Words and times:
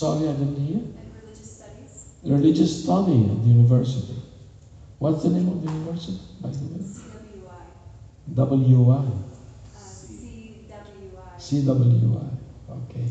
Sorry, 0.00 0.30
I 0.30 0.32
didn't 0.32 0.56
hear. 0.56 0.78
And 0.78 1.12
religious 1.20 1.56
studies. 1.58 2.14
Religious 2.24 2.84
study 2.84 3.20
at 3.20 3.42
the 3.44 3.50
university. 3.50 4.14
What's 4.98 5.22
the 5.24 5.28
name 5.28 5.46
of 5.48 5.62
the 5.62 5.70
university, 5.70 6.18
by 6.40 6.48
the 6.48 6.64
way? 6.72 6.80
CWI. 6.80 7.66
WI. 8.32 8.94
Uh, 8.96 9.76
CWI. 9.76 10.64
CWI. 11.36 12.30
Okay. 12.70 13.08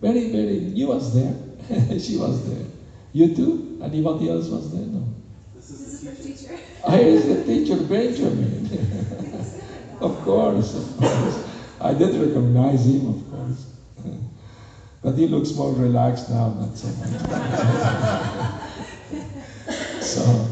Very, 0.00 0.30
very. 0.32 0.56
You 0.72 0.86
was 0.86 1.12
there. 1.12 1.36
she 2.00 2.16
was 2.16 2.48
there. 2.48 2.64
You 3.12 3.36
too? 3.36 3.78
Anybody 3.82 4.30
else 4.30 4.48
was 4.48 4.72
there? 4.72 4.86
No. 4.86 5.06
This 5.54 5.68
is 5.68 6.00
the 6.00 6.14
teacher. 6.16 6.58
I 6.88 7.00
is 7.00 7.26
the 7.26 7.44
teacher 7.44 7.76
Benjamin. 7.92 8.64
of 10.00 10.18
course, 10.22 10.76
of 10.76 10.96
course. 10.96 11.46
I 11.78 11.92
did 11.92 12.14
recognize 12.26 12.86
him, 12.86 13.06
of 13.06 13.30
course. 13.30 13.75
But 15.06 15.14
he 15.14 15.28
looks 15.28 15.54
more 15.54 15.72
relaxed 15.72 16.30
now, 16.30 16.48
not 16.48 16.76
so 16.76 16.88
much. 16.88 17.10
so, 20.02 20.48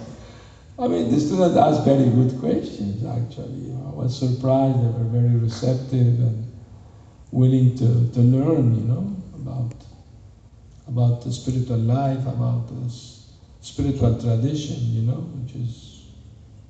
I 0.78 0.86
mean, 0.86 1.10
the 1.10 1.18
students 1.18 1.56
asked 1.56 1.84
very 1.84 2.08
good 2.08 2.38
questions, 2.38 3.04
actually. 3.04 3.72
I 3.72 3.90
was 3.90 4.16
surprised. 4.16 4.78
They 4.78 4.92
were 4.96 5.10
very 5.10 5.34
receptive 5.38 6.20
and 6.20 6.46
willing 7.32 7.74
to, 7.78 8.08
to 8.12 8.20
learn, 8.20 8.76
you 8.76 8.84
know, 8.84 9.16
about, 9.34 9.74
about 10.86 11.24
the 11.24 11.32
spiritual 11.32 11.78
life, 11.78 12.20
about 12.20 12.68
the 12.68 12.94
spiritual 13.60 14.20
tradition, 14.20 14.76
you 14.94 15.02
know, 15.02 15.26
which 15.34 15.56
is 15.56 16.04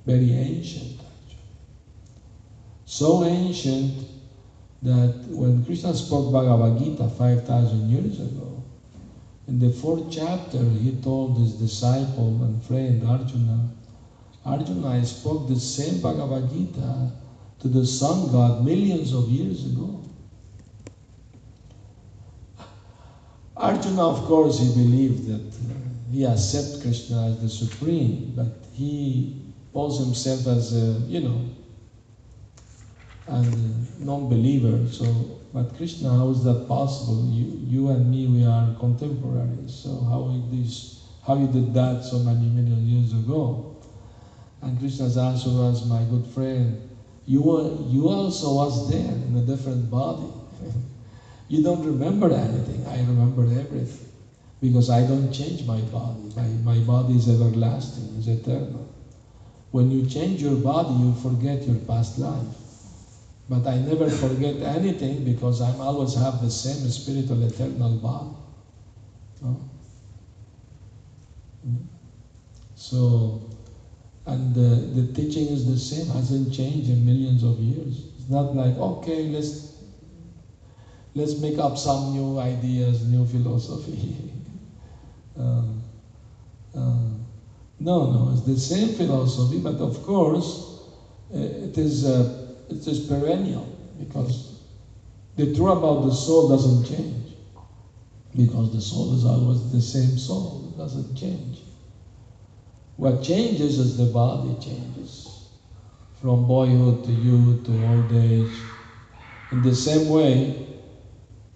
very 0.07 0.31
ancient, 0.31 1.01
actually. 1.01 1.37
So 2.85 3.23
ancient 3.23 4.14
that 4.81 5.25
when 5.29 5.65
Krishna 5.65 5.93
spoke 5.93 6.31
Bhagavad 6.31 6.77
Gita 6.79 7.07
5,000 7.07 7.89
years 7.89 8.19
ago, 8.19 8.63
in 9.47 9.59
the 9.59 9.69
fourth 9.69 10.05
chapter, 10.09 10.63
he 10.63 10.91
told 11.01 11.37
his 11.37 11.53
disciple 11.53 12.43
and 12.43 12.63
friend 12.63 13.03
Arjuna, 13.03 13.69
Arjuna, 14.45 14.89
I 14.89 15.01
spoke 15.03 15.47
the 15.47 15.59
same 15.59 16.01
Bhagavad 16.01 16.49
Gita 16.49 17.11
to 17.59 17.67
the 17.67 17.85
sun 17.85 18.31
god 18.31 18.63
millions 18.63 19.13
of 19.13 19.27
years 19.29 19.65
ago. 19.65 20.01
Arjuna, 23.57 24.07
of 24.07 24.25
course, 24.25 24.59
he 24.59 24.67
believed 24.73 25.25
that 25.27 25.71
uh, 25.71 25.77
he 26.11 26.25
accepted 26.25 26.81
Krishna 26.81 27.27
as 27.27 27.39
the 27.39 27.49
supreme, 27.49 28.33
but 28.35 28.47
he 28.73 29.41
posed 29.73 30.03
himself 30.03 30.45
as 30.47 30.75
a, 30.75 30.99
you 31.07 31.21
know, 31.21 31.41
as 33.27 33.47
a 33.47 34.03
non-believer. 34.03 34.87
So, 34.87 35.39
but 35.53 35.75
Krishna, 35.75 36.09
how 36.09 36.29
is 36.29 36.43
that 36.43 36.67
possible? 36.67 37.25
You, 37.25 37.45
you 37.65 37.89
and 37.89 38.09
me, 38.09 38.27
we 38.27 38.45
are 38.45 38.73
contemporaries. 38.79 39.73
So 39.73 39.99
how 40.09 40.29
is 40.29 40.43
this? 40.51 41.01
How 41.25 41.35
you 41.35 41.47
did 41.47 41.73
that 41.73 42.03
so 42.03 42.19
many 42.19 42.49
million 42.49 42.85
years 42.85 43.13
ago? 43.13 43.65
And 44.61 44.77
Krishna's 44.79 45.17
answer 45.17 45.49
was, 45.49 45.85
my 45.87 46.03
good 46.03 46.27
friend, 46.27 46.81
you 47.25 47.41
were, 47.41 47.71
you 47.87 48.07
also 48.09 48.53
was 48.53 48.89
there 48.89 49.11
in 49.11 49.35
a 49.35 49.41
different 49.41 49.89
body. 49.89 50.31
you 51.47 51.63
don't 51.63 51.83
remember 51.83 52.31
anything. 52.31 52.85
I 52.87 52.99
remember 52.99 53.43
everything 53.43 54.07
because 54.61 54.89
I 54.89 55.05
don't 55.05 55.31
change 55.31 55.65
my 55.65 55.81
body. 55.81 56.31
My, 56.35 56.77
my 56.77 56.79
body 56.79 57.15
is 57.15 57.27
everlasting, 57.29 58.15
is 58.17 58.27
eternal. 58.27 58.87
When 59.71 59.91
you 59.91 60.05
change 60.05 60.41
your 60.41 60.55
body, 60.55 60.93
you 60.93 61.13
forget 61.13 61.67
your 61.67 61.77
past 61.77 62.17
life. 62.17 62.64
But 63.47 63.67
I 63.67 63.77
never 63.79 64.09
forget 64.09 64.61
anything 64.61 65.23
because 65.23 65.61
I 65.61 65.71
always 65.77 66.15
have 66.15 66.41
the 66.41 66.49
same 66.49 66.87
spiritual 66.89 67.43
eternal 67.43 67.95
body. 67.95 68.29
No? 69.41 69.61
Mm. 71.67 71.83
So, 72.75 73.39
and 74.25 74.57
uh, 74.57 74.77
the 74.93 75.09
teaching 75.13 75.49
is 75.49 75.65
the 75.65 75.77
same, 75.77 76.07
hasn't 76.07 76.51
changed 76.51 76.89
in 76.89 77.05
millions 77.05 77.43
of 77.43 77.59
years. 77.59 78.05
It's 78.17 78.29
not 78.29 78.53
like, 78.53 78.77
okay, 78.77 79.27
let's 79.27 79.63
let's 81.13 81.37
make 81.37 81.57
up 81.59 81.77
some 81.77 82.11
new 82.11 82.37
ideas, 82.39 83.05
new 83.05 83.25
philosophy. 83.25 84.15
uh, 85.37 85.61
uh, 86.75 86.95
no, 87.79 88.05
no, 88.05 88.29
it's 88.31 88.41
the 88.41 88.57
same 88.57 88.91
philosophy, 88.93 89.59
but 89.59 89.79
of 89.81 90.01
course, 90.01 90.61
uh, 91.33 91.37
it 91.37 91.77
is 91.77 92.05
uh, 92.05 92.25
it 92.69 92.77
is 92.77 92.85
just 92.85 93.09
perennial 93.09 93.67
because 93.99 94.61
the 95.35 95.53
truth 95.53 95.77
about 95.77 96.03
the 96.05 96.11
soul 96.13 96.49
doesn't 96.49 96.83
change 96.85 97.35
because 98.35 98.71
the 98.71 98.81
soul 98.81 99.13
is 99.13 99.25
always 99.25 99.71
the 99.71 99.81
same 99.81 100.17
soul, 100.17 100.61
it 100.65 100.77
doesn't 100.77 101.15
change. 101.15 101.63
What 102.97 103.21
changes 103.23 103.79
is 103.79 103.97
the 103.97 104.05
body 104.05 104.55
changes 104.59 105.47
from 106.15 106.45
boyhood 106.47 107.03
to 107.05 107.13
youth 107.13 107.65
to 107.65 107.87
old 107.87 108.11
age. 108.11 108.51
In 109.51 109.61
the 109.61 109.75
same 109.75 110.09
way, 110.09 110.57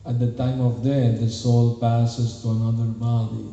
at 0.06 0.20
the 0.20 0.30
time 0.34 0.62
of 0.62 0.84
death, 0.84 1.20
the 1.20 1.30
soul 1.30 1.78
passes 1.80 2.42
to 2.42 2.52
another 2.52 2.86
body. 2.86 3.52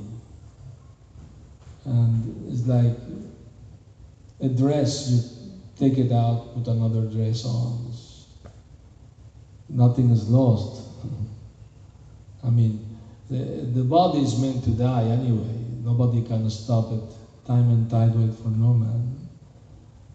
And 1.84 2.50
it's 2.52 2.66
like 2.66 2.94
a 4.40 4.48
dress, 4.48 5.08
you 5.08 5.35
take 5.76 5.98
it 5.98 6.12
out, 6.12 6.54
put 6.54 6.68
another 6.68 7.02
dress 7.02 7.44
on. 7.44 7.92
Nothing 9.68 10.10
is 10.10 10.28
lost. 10.28 10.88
I 12.44 12.50
mean, 12.50 12.86
the, 13.28 13.36
the 13.74 13.84
body 13.84 14.22
is 14.22 14.40
meant 14.40 14.64
to 14.64 14.70
die 14.70 15.04
anyway. 15.04 15.64
Nobody 15.84 16.22
can 16.22 16.48
stop 16.50 16.92
it. 16.92 17.02
Time 17.46 17.70
and 17.70 17.90
tide 17.90 18.14
wait 18.14 18.34
for 18.34 18.48
no 18.48 18.74
man. 18.74 19.16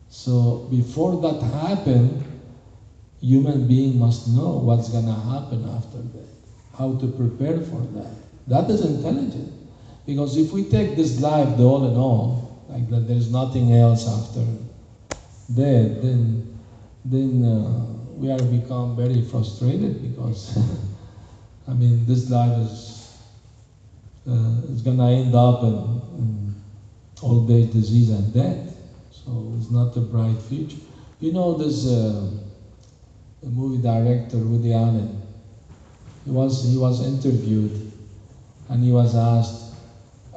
So 0.09 0.67
before 0.69 1.15
that 1.17 1.41
happen, 1.41 2.23
human 3.21 3.67
being 3.67 3.99
must 3.99 4.27
know 4.27 4.57
what's 4.57 4.89
gonna 4.89 5.13
happen 5.13 5.63
after 5.69 5.99
that, 5.99 6.29
how 6.73 6.95
to 6.95 7.07
prepare 7.07 7.61
for 7.61 7.81
that. 7.93 8.11
That 8.47 8.69
is 8.69 8.81
intelligent. 8.81 9.53
Because 10.05 10.35
if 10.35 10.51
we 10.51 10.63
take 10.63 10.95
this 10.95 11.21
life 11.21 11.55
the 11.55 11.63
all 11.63 11.85
in 11.85 11.95
all, 11.95 12.59
like 12.67 12.89
that 12.89 13.07
there's 13.07 13.31
nothing 13.31 13.73
else 13.73 14.07
after 14.07 14.45
death, 15.55 16.01
then 16.01 16.41
then 17.05 17.43
uh, 17.45 17.85
we 18.15 18.29
are 18.31 18.43
become 18.43 18.95
very 18.95 19.21
frustrated 19.21 20.01
because 20.01 20.57
I 21.67 21.73
mean 21.73 22.05
this 22.05 22.29
life 22.29 22.57
is 22.57 23.23
uh, 24.27 24.61
is 24.71 24.81
gonna 24.81 25.09
end 25.09 25.33
up 25.35 25.63
in, 25.63 26.01
in 26.17 26.55
old 27.21 27.49
age 27.51 27.71
disease 27.71 28.09
and 28.09 28.33
death. 28.33 28.77
So 29.11 29.53
it's 29.57 29.69
not 29.71 29.95
a 29.97 30.01
bright 30.01 30.37
future. 30.41 30.77
You 31.19 31.31
know 31.31 31.53
this 31.53 31.85
uh, 31.85 32.27
movie 33.43 33.77
director 33.81 34.37
Woody 34.39 34.73
Allen. 34.73 35.09
He 36.25 36.31
was 36.31 36.63
he 36.63 36.77
was 36.77 36.99
interviewed 37.01 37.71
and 38.69 38.83
he 38.83 38.91
was 38.91 39.15
asked, 39.15 39.73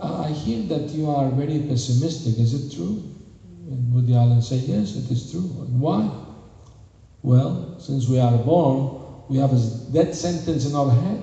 I 0.00 0.30
hear 0.30 0.60
that 0.64 0.92
you 0.94 1.08
are 1.08 1.30
very 1.30 1.60
pessimistic. 1.60 2.38
Is 2.38 2.54
it 2.54 2.74
true? 2.74 3.00
And 3.70 3.94
Woody 3.94 4.14
Allen 4.14 4.42
said, 4.42 4.60
Yes, 4.60 4.94
it 4.96 5.10
is 5.10 5.30
true. 5.30 5.50
And 5.60 5.80
why? 5.80 6.10
Well, 7.22 7.74
since 7.78 8.06
we 8.08 8.20
are 8.20 8.36
born, 8.36 8.90
we 9.28 9.38
have 9.38 9.52
a 9.52 9.92
death 9.92 10.14
sentence 10.14 10.66
in 10.66 10.76
our 10.76 10.90
head. 10.90 11.22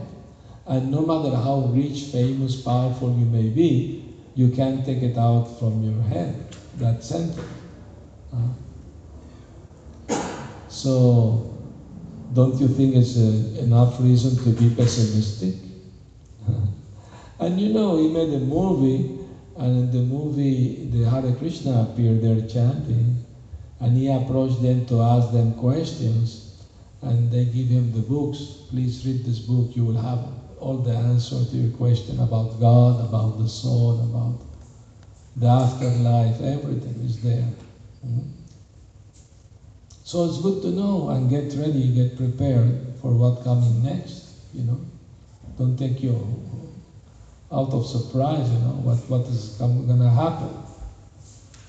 And 0.65 0.91
no 0.91 1.01
matter 1.01 1.35
how 1.35 1.59
rich, 1.73 2.03
famous, 2.03 2.55
powerful 2.55 3.11
you 3.11 3.25
may 3.27 3.49
be, 3.49 4.01
you 4.33 4.49
can't 4.49 4.83
take 4.85 5.03
it 5.03 5.17
out 5.17 5.47
from 5.47 5.83
your 5.83 6.01
head, 6.01 6.33
that 6.77 7.03
sentence. 7.03 7.45
Uh, 8.33 8.37
so, 10.67 11.43
don't 12.33 12.59
you 12.59 12.67
think 12.67 12.95
it's 12.95 13.17
a, 13.17 13.61
enough 13.61 13.99
reason 13.99 14.37
to 14.37 14.51
be 14.51 14.69
pessimistic? 14.69 15.53
and 17.39 17.59
you 17.59 17.69
know, 17.69 17.95
he 17.95 18.07
made 18.07 18.31
a 18.31 18.39
movie, 18.39 19.05
and 19.57 19.77
in 19.77 19.91
the 19.91 20.01
movie, 20.01 20.87
the 20.91 21.09
Hare 21.09 21.35
Krishna 21.35 21.83
appeared 21.83 22.21
there 22.21 22.41
chanting, 22.47 23.17
and 23.79 23.97
he 23.97 24.07
approached 24.07 24.61
them 24.61 24.85
to 24.87 25.01
ask 25.01 25.31
them 25.31 25.55
questions, 25.55 26.65
and 27.01 27.31
they 27.31 27.45
give 27.45 27.67
him 27.67 27.91
the 27.91 28.01
books. 28.01 28.59
Please 28.69 29.05
read 29.05 29.23
this 29.25 29.39
book, 29.39 29.75
you 29.75 29.85
will 29.85 29.97
have 29.97 30.19
all 30.59 30.77
the 30.77 30.93
answer 30.93 31.43
to 31.43 31.57
your 31.57 31.71
question 31.71 32.19
about 32.19 32.59
God, 32.59 32.99
about 32.99 33.37
the 33.37 33.47
soul, 33.47 33.91
about 33.99 34.35
the 35.35 35.47
afterlife, 35.47 36.39
everything 36.41 37.03
is 37.03 37.21
there. 37.21 37.47
Mm. 38.05 38.27
So 40.03 40.25
it's 40.25 40.39
good 40.39 40.61
to 40.63 40.71
know 40.71 41.09
and 41.09 41.29
get 41.29 41.55
ready, 41.55 41.89
get 41.89 42.15
prepared 42.15 42.77
for 43.01 43.13
what 43.13 43.43
coming 43.43 43.81
next, 43.81 44.33
you 44.53 44.63
know. 44.63 44.79
Don't 45.57 45.77
take 45.77 46.03
you 46.03 46.11
out 47.51 47.73
of 47.73 47.85
surprise, 47.85 48.51
you 48.51 48.59
know, 48.59 48.75
what, 48.83 48.97
what 49.09 49.27
is 49.29 49.49
going 49.59 49.99
to 49.99 50.09
happen. 50.09 50.53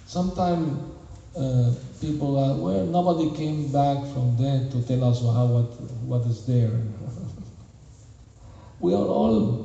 Sometimes 0.07 0.83
uh, 1.37 1.73
people 2.01 2.39
are, 2.39 2.55
well, 2.57 2.87
nobody 2.87 3.33
came 3.35 3.73
back 3.73 4.07
from 4.07 4.37
there 4.37 4.63
to 4.73 4.83
tell 4.83 5.05
us 5.05 5.23
how, 5.23 5.47
what, 5.47 5.67
what 6.07 6.27
is 6.27 6.45
there. 6.47 6.81
we 8.81 8.95
are 8.95 9.07
all 9.07 9.59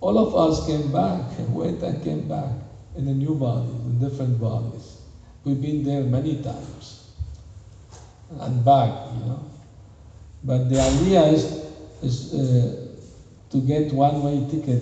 All 0.00 0.18
of 0.18 0.34
us 0.36 0.64
came 0.66 0.92
back, 0.92 1.22
went 1.48 1.82
and 1.82 2.02
came 2.02 2.28
back 2.28 2.52
in 2.96 3.08
a 3.08 3.14
new 3.14 3.34
body, 3.34 3.72
in 3.86 3.98
different 4.00 4.40
bodies. 4.40 4.96
We've 5.44 5.60
been 5.60 5.82
there 5.82 6.04
many 6.04 6.36
times 6.36 7.00
and 8.30 8.64
back, 8.64 8.92
you 9.12 9.22
know. 9.24 9.44
But 10.44 10.68
the 10.68 10.80
idea 10.80 11.24
is, 11.24 11.48
is 12.02 12.32
uh, 12.32 12.76
to 13.50 13.60
get 13.60 13.92
one-way 13.92 14.42
ticket 14.48 14.80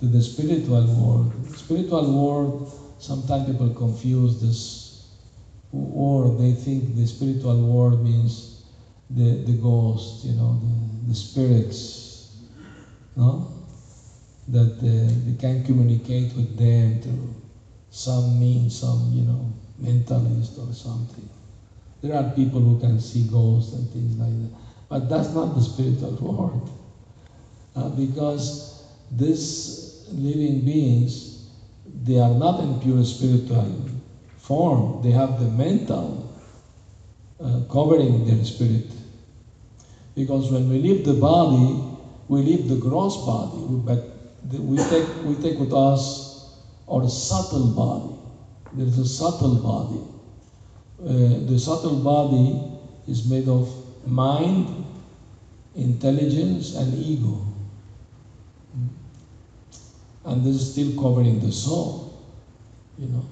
to 0.00 0.06
the 0.06 0.20
spiritual 0.20 0.84
world. 0.96 1.32
Spiritual 1.56 2.12
world, 2.12 2.72
sometimes 2.98 3.50
people 3.50 3.70
confuse 3.70 4.40
this 4.40 5.06
word. 5.72 6.38
They 6.38 6.52
think 6.52 6.94
the 6.96 7.06
spiritual 7.06 7.60
world 7.66 8.02
means 8.02 8.62
the, 9.10 9.44
the 9.44 9.52
ghost, 9.52 10.24
you 10.24 10.34
know, 10.34 10.58
the, 10.60 11.08
the 11.08 11.14
spirits, 11.14 12.32
no? 13.16 13.46
That 14.48 14.76
uh, 14.78 15.26
they 15.26 15.36
can 15.38 15.64
communicate 15.64 16.34
with 16.36 16.56
them 16.58 17.00
through 17.00 17.34
some 17.90 18.38
means, 18.38 18.78
some, 18.78 19.10
you 19.12 19.22
know, 19.22 19.52
mentalist 19.80 20.58
or 20.58 20.72
something. 20.72 21.28
There 22.02 22.14
are 22.14 22.30
people 22.34 22.60
who 22.60 22.78
can 22.80 23.00
see 23.00 23.22
ghosts 23.22 23.72
and 23.72 23.88
things 23.90 24.18
like 24.18 24.32
that. 24.42 24.58
But 24.88 25.08
that's 25.08 25.32
not 25.32 25.54
the 25.54 25.62
spiritual 25.62 26.12
world. 26.16 26.70
Uh, 27.74 27.88
because 27.90 28.84
these 29.10 29.83
living 30.12 30.64
beings, 30.64 31.46
they 32.04 32.18
are 32.18 32.34
not 32.34 32.60
in 32.60 32.80
pure 32.80 33.04
spiritual 33.04 33.88
form. 34.36 35.00
They 35.02 35.10
have 35.10 35.40
the 35.40 35.48
mental 35.48 36.24
uh, 37.40 37.60
covering 37.70 38.24
their 38.24 38.42
spirit. 38.44 38.90
Because 40.14 40.50
when 40.50 40.68
we 40.68 40.78
leave 40.78 41.04
the 41.04 41.14
body, 41.14 41.82
we 42.28 42.42
leave 42.42 42.68
the 42.68 42.76
gross 42.76 43.16
body, 43.16 43.64
but 43.84 44.00
we 44.52 44.78
take, 44.78 45.24
we 45.24 45.36
take 45.36 45.58
with 45.58 45.72
us 45.72 46.46
our 46.88 47.08
subtle 47.08 47.68
body. 47.68 48.14
There's 48.72 48.98
a 48.98 49.06
subtle 49.06 49.56
body. 49.56 50.02
Uh, 51.00 51.44
the 51.46 51.58
subtle 51.58 51.96
body 51.96 52.60
is 53.06 53.24
made 53.28 53.48
of 53.48 53.68
mind, 54.06 54.70
intelligence, 55.74 56.74
and 56.74 56.94
ego. 56.94 57.40
And 60.24 60.44
this 60.44 60.56
is 60.56 60.72
still 60.72 61.00
covering 61.00 61.40
the 61.40 61.52
soul, 61.52 62.12
you 62.98 63.08
know. 63.08 63.24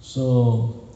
So, 0.00 0.88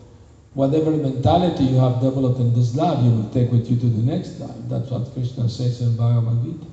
whatever 0.55 0.93
mentality 0.93 1.65
you 1.65 1.79
have 1.79 2.00
developed 2.00 2.41
in 2.41 2.55
this 2.55 2.75
life, 2.75 3.05
you 3.05 3.11
will 3.11 3.31
take 3.31 3.53
with 3.53 3.71
you 3.71 3.77
to 3.77 3.87
the 3.87 4.03
next 4.03 4.41
life. 4.41 4.56
That's 4.69 4.91
what 4.91 5.12
Krishna 5.12 5.49
says 5.49 5.81
in 5.83 5.97
Bhagavad 5.97 6.43
Gita. 6.43 6.67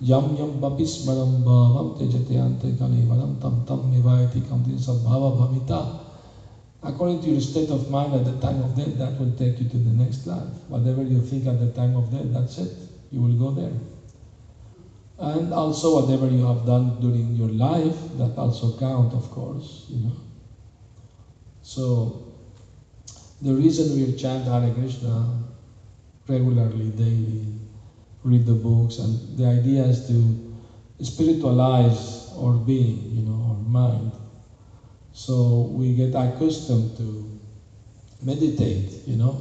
Yam 0.00 0.36
yam 0.36 0.60
bhavam 0.60 1.98
tejate 1.98 2.40
ante 2.40 2.72
kalevaram 2.72 3.40
tam 3.40 3.64
tam 3.66 3.92
bhavita. 3.92 5.98
According 6.82 7.20
to 7.20 7.30
your 7.30 7.40
state 7.40 7.70
of 7.70 7.90
mind 7.90 8.14
at 8.14 8.24
the 8.24 8.40
time 8.40 8.62
of 8.62 8.74
death, 8.74 8.96
that 8.96 9.18
will 9.18 9.32
take 9.36 9.60
you 9.60 9.68
to 9.68 9.76
the 9.76 9.92
next 9.92 10.26
life. 10.26 10.48
Whatever 10.68 11.02
you 11.02 11.20
think 11.20 11.46
at 11.46 11.60
the 11.60 11.70
time 11.72 11.94
of 11.96 12.10
death, 12.10 12.32
that's 12.32 12.56
it. 12.56 12.72
You 13.10 13.20
will 13.20 13.34
go 13.34 13.50
there. 13.50 13.72
And 15.20 15.52
also 15.52 15.92
whatever 16.00 16.28
you 16.28 16.46
have 16.46 16.64
done 16.64 16.96
during 16.98 17.36
your 17.36 17.50
life, 17.50 18.08
that 18.16 18.38
also 18.38 18.72
count, 18.72 19.12
of 19.12 19.30
course, 19.30 19.84
you 19.90 20.00
know. 20.00 20.16
So 21.62 22.16
the 23.40 23.54
reason 23.54 23.94
we 23.94 24.12
chant 24.16 24.46
Hare 24.46 24.70
Krishna 24.72 25.28
regularly, 26.26 26.90
daily, 26.90 27.52
read 28.24 28.46
the 28.46 28.54
books, 28.54 28.98
and 28.98 29.36
the 29.36 29.46
idea 29.46 29.84
is 29.84 30.00
to 30.08 30.38
spiritualize 31.00 32.28
our 32.36 32.54
being, 32.54 33.08
you 33.12 33.22
know, 33.22 33.44
our 33.48 33.60
mind. 33.60 34.12
So 35.12 35.68
we 35.72 35.92
get 35.94 36.14
accustomed 36.14 36.96
to 36.96 37.28
meditate, 38.22 39.00
you 39.06 39.16
know, 39.16 39.40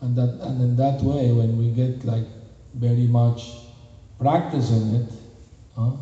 and 0.00 0.16
that 0.16 0.30
and 0.40 0.60
in 0.60 0.76
that 0.76 1.02
way, 1.02 1.32
when 1.32 1.56
we 1.56 1.68
get 1.70 2.04
like 2.04 2.24
very 2.74 3.06
much 3.06 3.65
practice 4.18 4.70
in 4.70 4.94
it, 4.96 5.12
huh, 5.76 5.92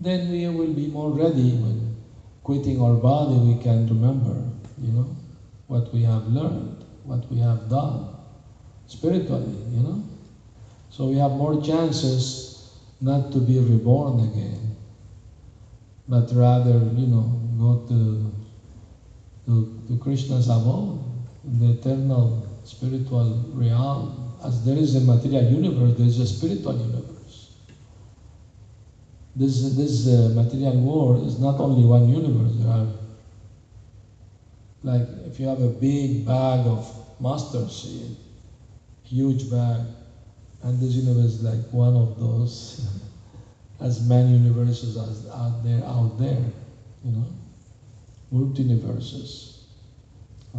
then 0.00 0.30
we 0.30 0.48
will 0.48 0.72
be 0.72 0.86
more 0.88 1.10
ready 1.10 1.52
when 1.52 1.96
quitting 2.42 2.80
our 2.80 2.94
body. 2.94 3.34
We 3.34 3.62
can 3.62 3.88
remember, 3.88 4.42
you 4.80 4.92
know, 4.92 5.08
what 5.66 5.92
we 5.92 6.02
have 6.02 6.26
learned, 6.28 6.84
what 7.04 7.30
we 7.30 7.38
have 7.38 7.68
done 7.68 8.08
spiritually, 8.86 9.56
you 9.70 9.82
know. 9.82 10.02
So 10.90 11.06
we 11.06 11.16
have 11.16 11.32
more 11.32 11.60
chances 11.60 12.70
not 13.00 13.32
to 13.32 13.38
be 13.38 13.58
reborn 13.58 14.20
again, 14.20 14.76
but 16.06 16.30
rather, 16.32 16.78
you 16.94 17.06
know, 17.06 17.40
go 17.58 17.82
to, 17.88 18.32
to, 19.46 19.82
to 19.88 19.96
Krishna's 19.98 20.48
abode, 20.48 21.02
the 21.44 21.72
eternal 21.72 22.46
spiritual 22.64 23.42
realm. 23.52 24.32
As 24.44 24.64
there 24.64 24.76
is 24.76 24.94
a 24.94 25.00
material 25.00 25.44
universe, 25.44 25.96
there 25.96 26.06
is 26.06 26.18
a 26.18 26.26
spiritual 26.26 26.76
universe. 26.78 27.13
This, 29.36 29.74
this 29.74 30.06
uh, 30.06 30.30
material 30.34 30.78
world 30.80 31.26
is 31.26 31.38
not 31.40 31.58
only 31.58 31.84
one 31.84 32.08
universe, 32.08 32.54
like 34.82 35.06
if 35.26 35.40
you 35.40 35.48
have 35.48 35.60
a 35.60 35.68
big 35.68 36.24
bag 36.24 36.66
of 36.66 37.20
mustard 37.20 37.70
seed, 37.70 38.16
huge 39.02 39.50
bag, 39.50 39.80
and 40.62 40.80
this 40.80 40.94
universe 40.94 41.38
is 41.38 41.42
like 41.42 41.72
one 41.72 41.96
of 41.96 42.18
those, 42.18 42.86
as 43.80 44.06
many 44.06 44.30
universes 44.30 44.96
as 44.96 45.26
out 45.30 45.62
there, 45.64 45.84
out 45.84 46.16
there, 46.18 46.44
you 47.04 47.12
know 47.12 47.26
multiverses. 48.34 49.52
Uh, 50.54 50.58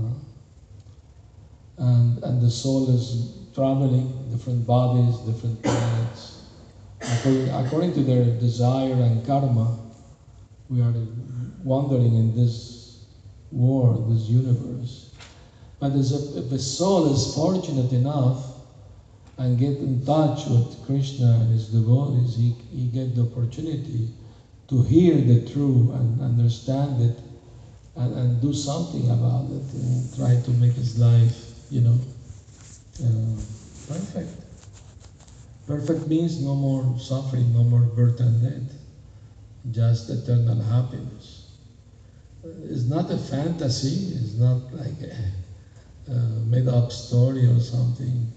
and, 1.77 2.23
and 2.23 2.41
the 2.41 2.49
soul 2.49 2.89
is 2.89 3.29
traveling 3.53 4.07
different 4.29 4.65
bodies, 4.65 5.17
different 5.19 5.61
planets. 5.61 6.34
According, 7.13 7.49
according 7.49 7.93
to 7.93 8.01
their 8.01 8.25
desire 8.39 8.93
and 8.93 9.25
karma, 9.25 9.77
we 10.69 10.81
are 10.81 10.93
wandering 11.63 12.15
in 12.15 12.35
this 12.35 12.99
world, 13.51 14.11
this 14.11 14.27
universe. 14.27 15.11
But 15.79 15.91
if 15.95 16.51
a 16.51 16.59
soul 16.59 17.05
is 17.13 17.35
fortunate 17.35 17.91
enough 17.93 18.53
and 19.37 19.57
get 19.59 19.77
in 19.79 20.03
touch 20.05 20.47
with 20.47 20.83
Krishna 20.85 21.39
and 21.41 21.51
his 21.51 21.67
devotees, 21.67 22.35
he, 22.35 22.55
he 22.71 22.87
get 22.87 23.13
the 23.15 23.23
opportunity 23.23 24.09
to 24.67 24.81
hear 24.81 25.15
the 25.21 25.45
truth 25.45 25.91
and 25.91 26.21
understand 26.21 27.01
it 27.01 27.19
and, 27.95 28.13
and 28.15 28.41
do 28.41 28.53
something 28.53 29.09
about 29.11 29.45
it 29.51 29.73
and 29.73 30.15
try 30.15 30.35
to 30.41 30.51
make 30.53 30.73
his 30.73 30.97
life, 30.97 31.51
you 31.69 31.81
know, 31.81 31.99
uh, 33.03 33.35
perfect. 33.87 34.44
Perfect 35.67 36.07
means 36.07 36.41
no 36.41 36.55
more 36.55 36.97
suffering, 36.99 37.53
no 37.53 37.63
more 37.63 37.81
birth 37.81 38.19
and 38.19 38.41
death, 38.41 38.77
just 39.71 40.09
eternal 40.09 40.61
happiness. 40.61 41.47
It's 42.43 42.85
not 42.85 43.11
a 43.11 43.17
fantasy, 43.17 44.13
it's 44.15 44.35
not 44.35 44.61
like 44.73 45.01
a, 45.01 46.11
a 46.11 46.15
made 46.51 46.67
up 46.67 46.91
story 46.91 47.47
or 47.47 47.59
something, 47.59 48.27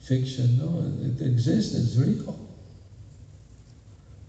fiction. 0.00 0.58
No, 0.58 0.84
it 1.06 1.20
exists, 1.20 1.74
it's 1.74 1.96
real. 1.96 2.38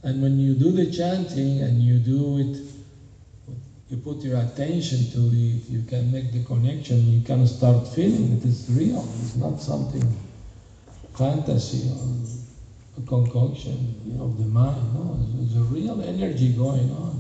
And 0.04 0.22
when 0.22 0.40
you 0.40 0.56
do 0.56 0.72
the 0.72 0.92
chanting 0.92 1.62
and 1.62 1.82
you 1.82 2.00
do 2.00 2.40
it 2.40 2.60
you 3.90 3.98
put 3.98 4.24
your 4.24 4.38
attention 4.38 5.10
to 5.12 5.30
it, 5.34 5.70
you 5.70 5.82
can 5.88 6.12
make 6.12 6.32
the 6.32 6.44
connection, 6.44 7.12
you 7.12 7.22
can 7.22 7.46
start 7.48 7.88
feeling 7.88 8.32
it 8.34 8.46
is 8.46 8.70
real. 8.70 9.04
It's 9.22 9.36
not 9.36 9.60
something 9.60 10.04
fantasy 11.20 11.84
or 11.90 13.04
a 13.04 13.06
concoction 13.06 13.78
of 14.22 14.38
the 14.38 14.46
mind. 14.46 14.94
No, 14.94 15.18
there's 15.36 15.56
a 15.58 15.66
real 15.76 16.02
energy 16.02 16.50
going 16.54 16.90
on. 16.92 17.20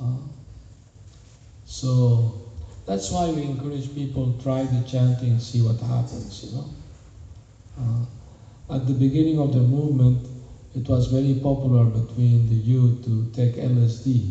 Uh, 0.00 0.26
so 1.64 2.34
that's 2.86 3.12
why 3.12 3.30
we 3.30 3.44
encourage 3.46 3.94
people 3.94 4.34
try 4.42 4.66
the 4.66 4.80
chanting, 4.80 5.30
and 5.30 5.40
see 5.40 5.60
what 5.60 5.80
happens. 5.80 6.42
You 6.42 6.50
know, 6.58 6.68
uh, 7.78 8.74
at 8.74 8.86
the 8.88 8.94
beginning 8.94 9.38
of 9.38 9.52
the 9.52 9.62
movement, 9.62 10.18
it 10.74 10.88
was 10.88 11.06
very 11.06 11.34
popular 11.34 11.86
between 11.86 12.46
the 12.46 12.56
youth 12.56 13.04
to 13.04 13.24
take 13.32 13.54
LSD. 13.54 14.26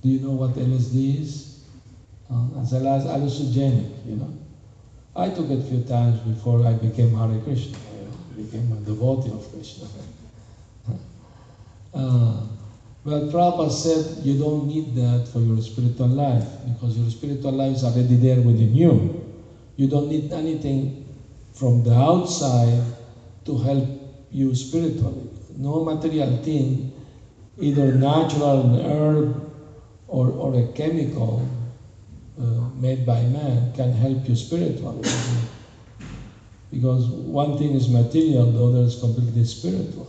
Do 0.00 0.08
you 0.08 0.18
know 0.18 0.32
what 0.32 0.54
LSD 0.54 1.20
is? 1.20 1.60
Uh, 2.30 2.60
it's 2.62 2.72
hallucinogenic, 2.72 3.88
you 4.06 4.16
know. 4.16 4.32
I 5.14 5.30
took 5.30 5.50
it 5.50 5.58
a 5.58 5.62
few 5.62 5.82
times 5.82 6.20
before 6.20 6.64
I 6.64 6.74
became 6.74 7.10
Hare 7.10 7.40
Krishna. 7.40 7.78
I 7.78 8.40
became 8.40 8.72
a 8.72 8.76
devotee 8.76 9.30
of 9.30 9.50
Krishna. 9.50 9.88
uh, 11.94 12.46
but 13.04 13.30
Prabhupada 13.30 13.70
said 13.70 14.22
you 14.22 14.38
don't 14.38 14.68
need 14.68 14.94
that 14.94 15.26
for 15.26 15.40
your 15.40 15.60
spiritual 15.60 16.08
life 16.08 16.46
because 16.64 16.96
your 16.96 17.10
spiritual 17.10 17.52
life 17.52 17.72
is 17.72 17.84
already 17.84 18.16
there 18.16 18.40
within 18.40 18.74
you. 18.74 19.10
You 19.76 19.88
don't 19.88 20.08
need 20.08 20.32
anything 20.32 20.94
from 21.52 21.82
the 21.82 21.94
outside 21.94 22.82
to 23.46 23.58
help 23.58 23.88
you 24.30 24.54
spiritually. 24.54 25.26
No 25.56 25.82
material 25.82 26.36
thing, 26.36 26.92
either 27.58 27.92
natural 27.94 28.76
herb 28.76 29.42
or, 30.06 30.30
or 30.30 30.54
a 30.54 30.64
chemical 30.74 31.42
uh, 32.38 32.68
made 32.80 33.06
by 33.06 33.22
man, 33.24 33.72
can 33.74 33.92
help 33.92 34.28
you 34.28 34.36
spiritually. 34.36 35.02
because 36.70 37.08
one 37.08 37.58
thing 37.58 37.74
is 37.74 37.88
material, 37.88 38.46
the 38.46 38.64
other 38.64 38.86
is 38.86 38.96
completely 38.96 39.44
spiritual. 39.44 40.06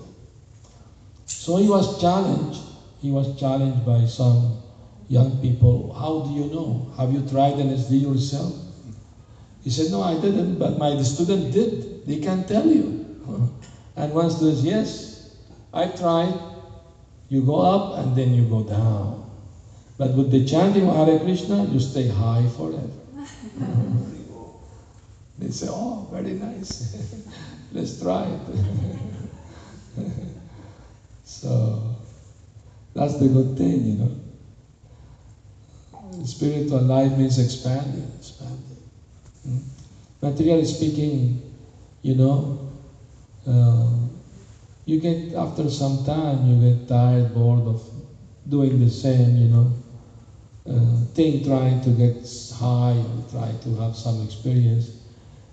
So 1.25 1.57
he 1.57 1.67
was 1.69 1.99
challenged. 1.99 2.61
He 3.01 3.11
was 3.11 3.39
challenged 3.39 3.83
by 3.85 4.05
some 4.05 4.57
young 5.07 5.41
people. 5.41 5.91
How 5.93 6.21
do 6.21 6.31
you 6.31 6.47
know? 6.47 6.87
Have 6.97 7.11
you 7.11 7.21
tried 7.21 7.55
LSD 7.55 8.01
yourself? 8.01 8.53
He 9.63 9.69
said, 9.69 9.91
No, 9.91 10.01
I 10.01 10.15
didn't, 10.15 10.59
but 10.59 10.77
my 10.77 10.95
student 10.97 11.51
did. 11.51 12.05
They 12.05 12.17
can 12.17 12.45
tell 12.45 12.67
you. 12.67 13.05
And 13.95 14.13
one 14.13 14.29
student 14.29 14.57
says, 14.57 14.65
Yes, 14.65 15.29
I 15.73 15.87
tried. 15.87 16.35
You 17.29 17.43
go 17.43 17.59
up 17.59 17.97
and 17.97 18.15
then 18.15 18.33
you 18.33 18.43
go 18.43 18.61
down. 18.61 19.20
But 20.01 20.15
with 20.15 20.31
the 20.31 20.43
chanting 20.43 20.88
of 20.88 20.96
Hare 20.96 21.20
Krishna, 21.20 21.63
you 21.65 21.79
stay 21.79 22.08
high 22.08 22.48
forever. 22.48 22.89
they 25.38 25.51
say, 25.51 25.67
Oh, 25.70 26.08
very 26.10 26.34
nice. 26.34 26.98
Let's 27.72 28.01
try 28.01 28.24
it. 28.24 28.39
so 31.24 31.84
that's 32.96 33.17
the 33.20 33.27
good 33.27 33.55
thing, 33.55 33.86
you 33.86 33.98
know. 33.98 34.10
Spiritual 36.25 36.81
life 36.81 37.15
means 37.15 37.38
expanding, 37.38 38.12
expanding. 38.17 38.81
Hmm? 39.43 39.60
Materially 40.20 40.65
speaking, 40.65 41.38
you 42.01 42.15
know, 42.15 42.58
uh, 43.46 43.86
you 44.86 44.98
get 44.98 45.36
after 45.36 45.70
some 45.70 46.01
time 46.01 46.43
you 46.43 46.55
get 46.60 46.88
tired, 46.88 47.31
bored 47.31 47.67
of 47.67 47.88
doing 48.50 48.79
the 48.79 48.89
same, 48.89 49.38
you 49.38 49.48
know, 49.48 49.72
uh, 50.68 50.96
thing 51.13 51.44
trying 51.44 51.82
to 51.82 51.91
get 51.91 52.15
high 52.56 52.98
or 52.98 53.32
try 53.32 53.51
to 53.63 53.75
have 53.75 53.96
some 53.96 54.22
experience. 54.24 54.91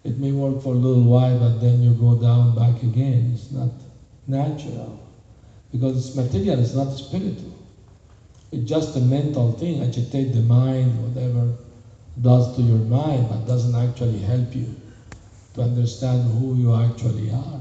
It 0.04 0.18
may 0.18 0.32
work 0.32 0.60
for 0.60 0.74
a 0.74 0.78
little 0.78 1.04
while, 1.04 1.38
but 1.38 1.60
then 1.60 1.82
you 1.82 1.92
go 1.94 2.16
down 2.16 2.54
back 2.54 2.82
again. 2.82 3.32
It's 3.34 3.50
not 3.50 3.70
natural 4.26 5.00
because 5.72 5.98
it's 5.98 6.16
material, 6.16 6.60
it's 6.60 6.74
not 6.74 6.92
spiritual. 6.92 7.52
It's 8.52 8.68
just 8.68 8.96
a 8.96 9.00
mental 9.00 9.52
thing, 9.52 9.82
agitate 9.82 10.32
the 10.32 10.42
mind, 10.42 10.98
whatever 11.02 11.52
does 12.20 12.54
to 12.56 12.62
your 12.62 12.80
mind, 12.82 13.28
but 13.28 13.46
doesn't 13.46 13.74
actually 13.74 14.20
help 14.20 14.54
you 14.54 14.74
to 15.54 15.62
understand 15.62 16.24
who 16.24 16.56
you 16.56 16.74
actually 16.74 17.30
are. 17.30 17.60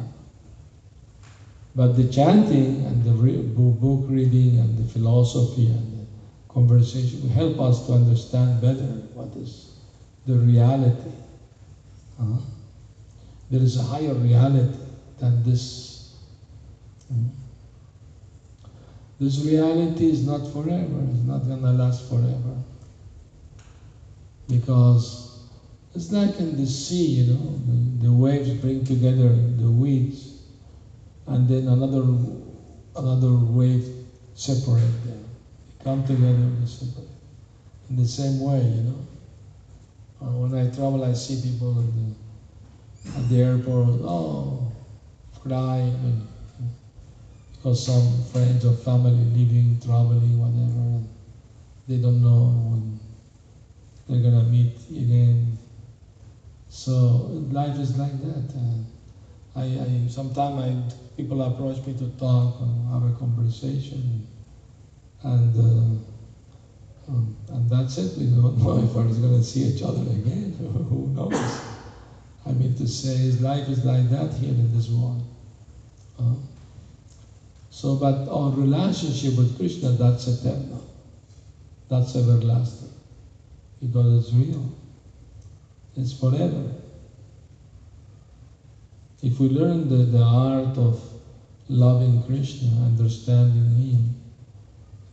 But 1.75 1.95
the 1.95 2.05
chanting 2.05 2.83
and 2.85 3.03
the 3.03 3.13
book 3.13 4.03
reading 4.07 4.57
and 4.57 4.77
the 4.77 4.83
philosophy 4.85 5.67
and 5.67 5.96
conversation 6.57 7.21
will 7.21 7.35
help 7.35 7.59
us 7.59 7.85
to 7.85 7.93
understand 7.93 8.59
better 8.59 8.89
what 9.13 9.29
is 9.37 9.73
the 10.25 10.33
reality. 10.33 11.11
Uh-huh. 12.19 12.39
There 13.51 13.61
is 13.61 13.77
a 13.77 13.83
higher 13.83 14.15
reality 14.15 14.79
than 15.19 15.43
this. 15.43 16.15
Mm. 17.13 17.29
This 19.19 19.45
reality 19.45 20.09
is 20.09 20.25
not 20.25 20.51
forever, 20.51 20.99
it's 21.11 21.27
not 21.27 21.45
going 21.45 21.61
to 21.61 21.73
last 21.73 22.09
forever. 22.09 22.55
Because 24.47 25.39
it's 25.93 26.11
like 26.11 26.39
in 26.39 26.57
the 26.57 26.65
sea, 26.65 27.21
you 27.21 27.33
know, 27.33 27.61
the, 27.67 28.07
the 28.07 28.11
waves 28.11 28.49
bring 28.49 28.83
together 28.83 29.29
the 29.29 29.69
weeds 29.69 30.41
and 31.27 31.47
then 31.47 31.67
another 31.67 32.03
another 32.95 33.33
wave 33.35 33.85
separate 34.33 35.05
them. 35.05 35.26
Come 35.83 36.03
together. 36.05 36.51
In 37.89 37.95
the 37.95 38.05
same 38.05 38.39
way, 38.39 38.63
you 38.65 38.83
know. 38.83 39.05
Uh, 40.21 40.31
when 40.41 40.53
I 40.53 40.69
travel, 40.71 41.03
I 41.03 41.13
see 41.13 41.41
people 41.41 41.73
the, 41.73 42.13
at 43.17 43.29
the 43.29 43.37
airport, 43.41 44.01
oh, 44.01 44.59
crying 45.39 45.93
and, 46.03 46.27
because 47.53 47.83
some 47.85 48.21
friends 48.31 48.65
or 48.65 48.73
family 48.73 49.25
leaving, 49.33 49.79
traveling, 49.79 50.39
whatever, 50.39 50.79
and 50.79 51.07
they 51.87 51.97
don't 51.97 52.21
know 52.21 52.49
when 52.69 52.99
they're 54.07 54.19
gonna 54.31 54.43
meet 54.43 54.71
again. 54.89 55.57
So 56.69 57.27
life 57.51 57.77
is 57.79 57.97
like 57.97 58.19
that. 58.21 58.53
I, 59.55 59.61
I 59.61 60.07
sometimes 60.07 60.59
I 60.59 60.75
people 61.15 61.41
approach 61.41 61.85
me 61.85 61.93
to 61.95 62.07
talk 62.17 62.59
and 62.59 62.89
have 62.89 63.03
a 63.03 63.11
conversation, 63.17 64.25
and 65.23 65.57
uh, 65.57 67.11
um, 67.11 67.35
and 67.49 67.69
that's 67.69 67.97
it. 67.97 68.17
We 68.17 68.25
don't 68.25 68.57
know 68.63 68.79
if 68.79 68.93
we're 68.93 69.03
going 69.03 69.37
to 69.37 69.43
see 69.43 69.63
each 69.63 69.81
other 69.81 70.01
again. 70.01 70.53
Who 70.89 71.07
knows? 71.07 71.61
I 72.45 72.51
mean 72.51 72.75
to 72.75 72.87
say, 72.87 73.31
life 73.41 73.67
is 73.67 73.83
like 73.83 74.09
that 74.09 74.33
here 74.33 74.51
in 74.51 74.73
this 74.73 74.89
world. 74.89 75.21
Uh, 76.17 76.35
so, 77.69 77.95
but 77.95 78.27
our 78.29 78.49
relationship 78.51 79.37
with 79.37 79.55
Krishna, 79.57 79.91
that's 79.91 80.27
eternal. 80.27 80.83
That's 81.89 82.15
everlasting. 82.15 82.89
Because 83.79 84.23
it's 84.23 84.33
real. 84.33 84.71
It's 85.95 86.13
forever. 86.13 86.71
If 89.21 89.39
we 89.39 89.49
learn 89.49 89.89
the, 89.89 90.05
the 90.05 90.23
art 90.23 90.77
of 90.77 91.01
loving 91.67 92.23
Krishna, 92.23 92.69
understanding 92.85 93.75
Him, 93.75 94.15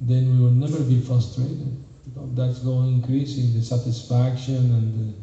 then 0.01 0.31
we 0.31 0.41
will 0.41 0.51
never 0.51 0.83
be 0.83 0.99
frustrated. 1.01 1.77
Because 2.05 2.35
that's 2.35 2.59
going 2.61 2.97
increasing, 2.97 3.53
the 3.55 3.63
satisfaction 3.63 4.73
and 4.75 5.15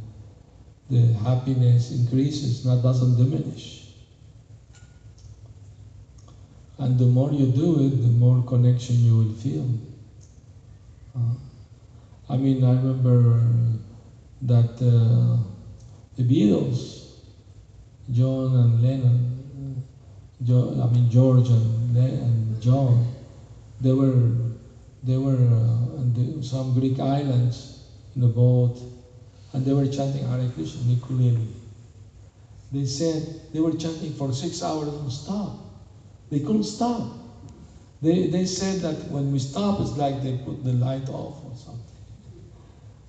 the, 0.90 0.96
the 0.96 1.14
happiness 1.20 1.92
increases, 1.92 2.66
not 2.66 2.82
doesn't 2.82 3.16
diminish. 3.16 3.88
And 6.78 6.98
the 6.98 7.06
more 7.06 7.32
you 7.32 7.46
do 7.46 7.80
it, 7.86 8.02
the 8.02 8.10
more 8.10 8.42
connection 8.42 9.04
you 9.04 9.16
will 9.16 9.30
feel. 9.30 9.68
Uh, 11.16 11.20
I 12.30 12.38
mean, 12.38 12.64
I 12.64 12.74
remember 12.74 13.44
that 14.42 14.82
uh, 14.82 15.38
the 16.16 16.24
Beatles, 16.24 17.12
John 18.12 18.56
and 18.56 18.82
Lennon, 18.82 19.84
I 20.50 20.88
mean 20.88 21.10
George 21.10 21.50
and, 21.50 21.94
Le- 21.94 22.02
and 22.02 22.60
John, 22.62 23.06
they 23.80 23.94
were 23.94 24.32
they 25.04 25.18
were 25.18 25.34
uh, 25.34 26.00
on 26.00 26.14
the, 26.14 26.44
some 26.44 26.74
Greek 26.74 27.00
islands 27.00 27.84
in 28.16 28.24
a 28.24 28.28
boat, 28.28 28.78
and 29.54 29.66
they 29.66 29.74
were 29.74 29.88
chanting 29.88 30.28
Hare 30.28 30.50
Krishna 30.54 30.82
ukulele. 30.94 31.48
They 32.72 32.86
said 32.86 33.42
they 33.54 33.60
were 33.60 33.74
chanting 33.74 34.14
for 34.14 34.32
six 34.32 34.62
hours 34.64 34.94
non-stop. 34.94 35.58
They 36.30 36.40
couldn't 36.40 36.64
stop. 36.64 37.18
They, 38.02 38.28
they 38.28 38.46
said 38.46 38.82
that 38.82 39.12
when 39.12 39.32
we 39.32 39.40
stop, 39.40 39.82
it's 39.82 39.98
like 39.98 40.24
they 40.24 40.38
put 40.38 40.64
the 40.64 40.74
light 40.74 41.10
off 41.10 41.44
or 41.46 41.56
something. 41.56 41.82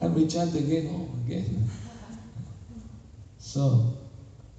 And 0.01 0.15
we 0.15 0.27
chant 0.27 0.55
again, 0.55 0.89
oh, 0.91 1.09
again. 1.25 1.69
so, 3.39 3.95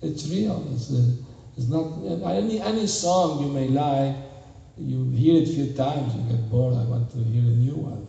it's 0.02 0.28
real. 0.30 0.66
It's, 0.74 0.92
a, 0.92 1.14
it's 1.58 1.68
not 1.68 1.98
any, 2.32 2.62
any 2.62 2.88
song 2.88 3.44
you 3.44 3.52
may 3.52 3.68
like, 3.68 4.16
you 4.78 5.10
hear 5.12 5.42
it 5.42 5.50
a 5.50 5.54
few 5.54 5.74
times, 5.74 6.16
you 6.16 6.22
get 6.24 6.50
bored, 6.50 6.74
I 6.76 6.84
want 6.86 7.12
to 7.12 7.18
hear 7.20 7.44
a 7.44 7.56
new 7.56 7.76
one. 7.76 8.08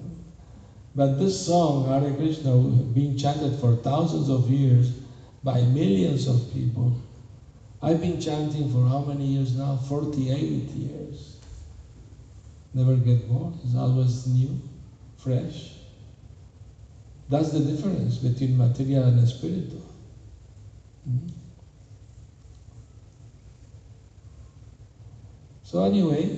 But 0.95 1.19
this 1.19 1.45
song, 1.45 1.87
Hare 1.87 2.15
Krishna, 2.15 2.57
being 2.95 3.17
chanted 3.17 3.57
for 3.57 3.77
thousands 3.77 4.31
of 4.31 4.49
years 4.49 4.93
by 5.43 5.63
millions 5.63 6.27
of 6.29 6.53
people, 6.53 6.95
I've 7.83 8.01
been 8.01 8.21
chanting 8.21 8.71
for 8.71 8.87
how 8.87 9.01
many 9.01 9.25
years 9.25 9.57
now? 9.57 9.77
48 9.77 10.71
years. 10.71 11.37
Never 12.73 12.97
get 12.97 13.29
bored. 13.29 13.55
It's 13.65 13.75
always 13.75 14.27
new, 14.27 14.59
fresh. 15.17 15.75
That's 17.29 17.53
the 17.53 17.61
difference 17.61 18.19
between 18.19 18.57
material 18.57 19.05
and 19.05 19.29
spiritual. 19.29 19.83
Mm-hmm. 21.09 21.44
So 25.75 25.83
anyway, 25.83 26.31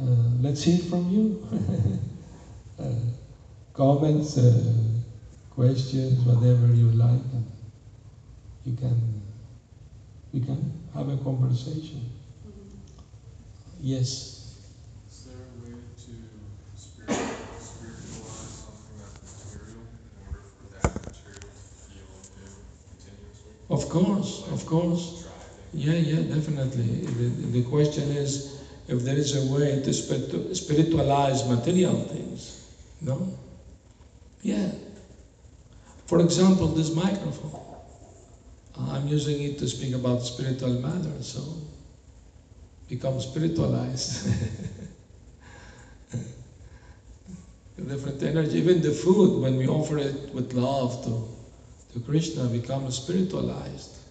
uh, 0.00 0.02
uh, 0.02 0.06
let's 0.40 0.62
hear 0.62 0.78
from 0.78 1.10
you. 1.10 1.36
uh, 2.80 2.84
comments, 3.74 4.38
uh, 4.38 4.64
questions, 5.50 6.24
whatever 6.24 6.72
you 6.72 6.88
like, 6.92 7.20
and 7.36 7.44
you 8.64 8.72
can 8.76 8.96
we 10.32 10.40
can 10.40 10.72
have 10.94 11.10
a 11.10 11.18
conversation. 11.18 12.00
Yes. 13.78 14.56
Is 15.10 15.26
there 15.26 15.36
a 15.36 15.62
way 15.62 15.76
to 15.76 16.12
spiritualize 16.74 17.76
something 18.64 18.96
that's 18.96 19.52
material 19.52 19.84
in 19.84 20.26
order 20.26 20.40
for 20.48 20.64
that 20.80 20.94
material 21.12 21.44
to 21.44 21.60
feel 21.92 22.08
new 22.40 22.56
continuously? 22.88 23.52
Of 23.68 23.86
course, 23.90 24.48
of 24.50 24.64
course. 24.64 25.21
Yeah, 25.74 25.94
yeah, 25.94 26.34
definitely. 26.34 27.06
The, 27.06 27.60
the 27.60 27.62
question 27.62 28.10
is 28.10 28.60
if 28.88 29.02
there 29.04 29.16
is 29.16 29.34
a 29.36 29.42
way 29.52 29.82
to 29.82 29.92
spiritualize 30.54 31.48
material 31.48 32.04
things. 32.04 32.66
No? 33.00 33.36
Yeah. 34.42 34.70
For 36.06 36.20
example, 36.20 36.68
this 36.68 36.94
microphone. 36.94 37.60
I'm 38.78 39.06
using 39.08 39.42
it 39.42 39.58
to 39.58 39.68
speak 39.68 39.94
about 39.94 40.22
spiritual 40.22 40.74
matters, 40.80 41.32
so 41.32 41.56
become 42.88 43.20
spiritualized. 43.20 44.26
Different 47.76 48.22
energy. 48.22 48.58
Even 48.58 48.80
the 48.82 48.92
food, 48.92 49.40
when 49.40 49.56
we 49.56 49.66
offer 49.66 49.98
it 49.98 50.32
with 50.34 50.52
love 50.52 51.02
to, 51.04 51.28
to 51.92 52.00
Krishna, 52.00 52.44
becomes 52.48 52.96
spiritualized. 52.96 54.01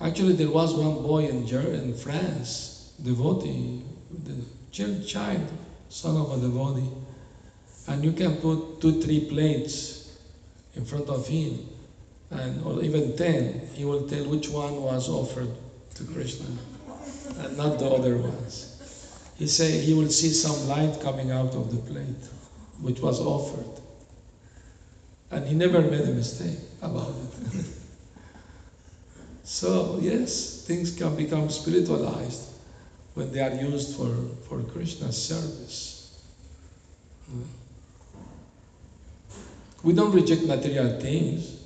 Actually, 0.00 0.34
there 0.34 0.50
was 0.50 0.74
one 0.74 1.02
boy 1.02 1.24
in, 1.24 1.46
in 1.46 1.94
France, 1.94 2.92
devotee, 3.02 3.82
the 4.24 4.42
child, 4.72 5.50
son 5.88 6.16
of 6.16 6.32
a 6.32 6.36
devotee, 6.40 6.90
and 7.86 8.04
you 8.04 8.12
can 8.12 8.36
put 8.38 8.80
two, 8.80 9.00
three 9.00 9.28
plates 9.28 10.10
in 10.74 10.84
front 10.84 11.08
of 11.08 11.26
him, 11.28 11.60
and 12.30 12.60
or 12.64 12.82
even 12.82 13.16
ten. 13.16 13.60
He 13.74 13.84
will 13.84 14.08
tell 14.08 14.26
which 14.28 14.48
one 14.50 14.82
was 14.82 15.08
offered 15.08 15.54
to 15.94 16.04
Krishna, 16.04 16.46
and 17.38 17.56
not 17.56 17.78
the 17.78 17.86
other 17.86 18.16
ones. 18.18 18.76
He 19.36 19.46
say 19.46 19.78
he 19.78 19.94
will 19.94 20.10
see 20.10 20.30
some 20.30 20.66
light 20.66 21.00
coming 21.00 21.30
out 21.30 21.54
of 21.54 21.70
the 21.70 21.78
plate, 21.78 22.24
which 22.80 23.00
was 23.00 23.20
offered, 23.20 23.70
and 25.30 25.46
he 25.46 25.54
never 25.54 25.82
made 25.82 26.02
a 26.02 26.12
mistake 26.12 26.58
about 26.82 27.14
it. 27.52 27.66
So, 29.44 29.98
yes, 30.00 30.64
things 30.66 30.90
can 30.90 31.14
become 31.16 31.50
spiritualized 31.50 32.48
when 33.12 33.30
they 33.30 33.40
are 33.40 33.54
used 33.54 33.96
for, 33.96 34.08
for 34.48 34.62
Krishna's 34.72 35.22
service. 35.22 36.10
We 39.82 39.92
don't 39.92 40.14
reject 40.14 40.46
material 40.46 40.98
things 40.98 41.60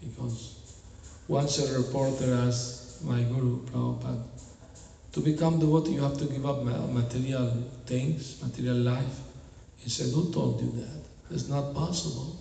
because 0.00 0.54
once 1.26 1.58
a 1.58 1.78
reporter 1.80 2.32
asked 2.46 3.04
my 3.04 3.22
guru, 3.22 3.66
Prabhupada, 3.66 4.22
to 5.12 5.20
become 5.20 5.58
devotee 5.58 5.94
you 5.94 6.02
have 6.02 6.16
to 6.18 6.26
give 6.26 6.46
up 6.46 6.62
material 6.62 7.64
things, 7.86 8.40
material 8.40 8.76
life. 8.76 9.20
He 9.78 9.90
said, 9.90 10.12
Who 10.14 10.32
told 10.32 10.60
you 10.60 10.70
that? 10.80 11.34
It's 11.34 11.48
not 11.48 11.74
possible. 11.74 12.36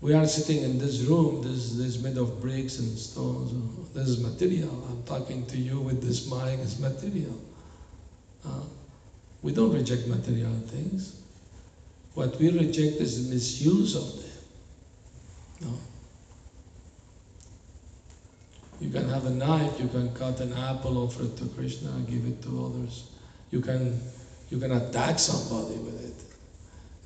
We 0.00 0.14
are 0.14 0.26
sitting 0.26 0.62
in 0.62 0.78
this 0.78 1.00
room, 1.00 1.42
this, 1.42 1.72
this 1.72 1.96
is 1.96 2.02
made 2.02 2.16
of 2.18 2.40
bricks 2.40 2.78
and 2.78 2.96
stones. 2.96 3.52
This 3.94 4.08
is 4.08 4.20
material. 4.20 4.70
I'm 4.88 5.02
talking 5.02 5.44
to 5.46 5.56
you 5.56 5.80
with 5.80 6.02
this 6.02 6.30
mic, 6.30 6.60
it's 6.60 6.78
material. 6.78 7.40
Uh, 8.46 8.62
we 9.42 9.52
don't 9.52 9.72
reject 9.72 10.06
material 10.06 10.54
things. 10.66 11.20
What 12.14 12.36
we 12.38 12.50
reject 12.50 13.00
is 13.00 13.28
the 13.28 13.34
misuse 13.34 13.96
of 13.96 14.22
them. 14.22 14.30
No. 15.62 15.78
You 18.80 18.90
can 18.90 19.08
have 19.08 19.26
a 19.26 19.30
knife, 19.30 19.80
you 19.80 19.88
can 19.88 20.14
cut 20.14 20.38
an 20.40 20.52
apple, 20.52 20.98
offer 20.98 21.24
it 21.24 21.36
to 21.38 21.46
Krishna, 21.46 21.90
give 22.08 22.24
it 22.24 22.40
to 22.42 22.66
others. 22.66 23.10
You 23.50 23.60
can 23.60 24.00
you 24.50 24.58
can 24.58 24.72
attack 24.72 25.18
somebody 25.18 25.76
with 25.76 26.04
it. 26.04 26.24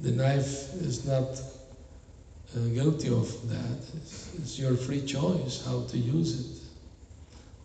The 0.03 0.13
knife 0.13 0.75
is 0.75 1.07
not 1.07 1.41
Uh, 2.55 2.59
guilty 2.75 3.09
of 3.09 3.49
that. 3.49 3.79
It's, 3.97 4.35
it's 4.35 4.59
your 4.59 4.77
free 4.77 5.07
choice 5.07 5.65
how 5.65 5.85
to 5.89 5.97
use 5.97 6.39
it. 6.39 6.63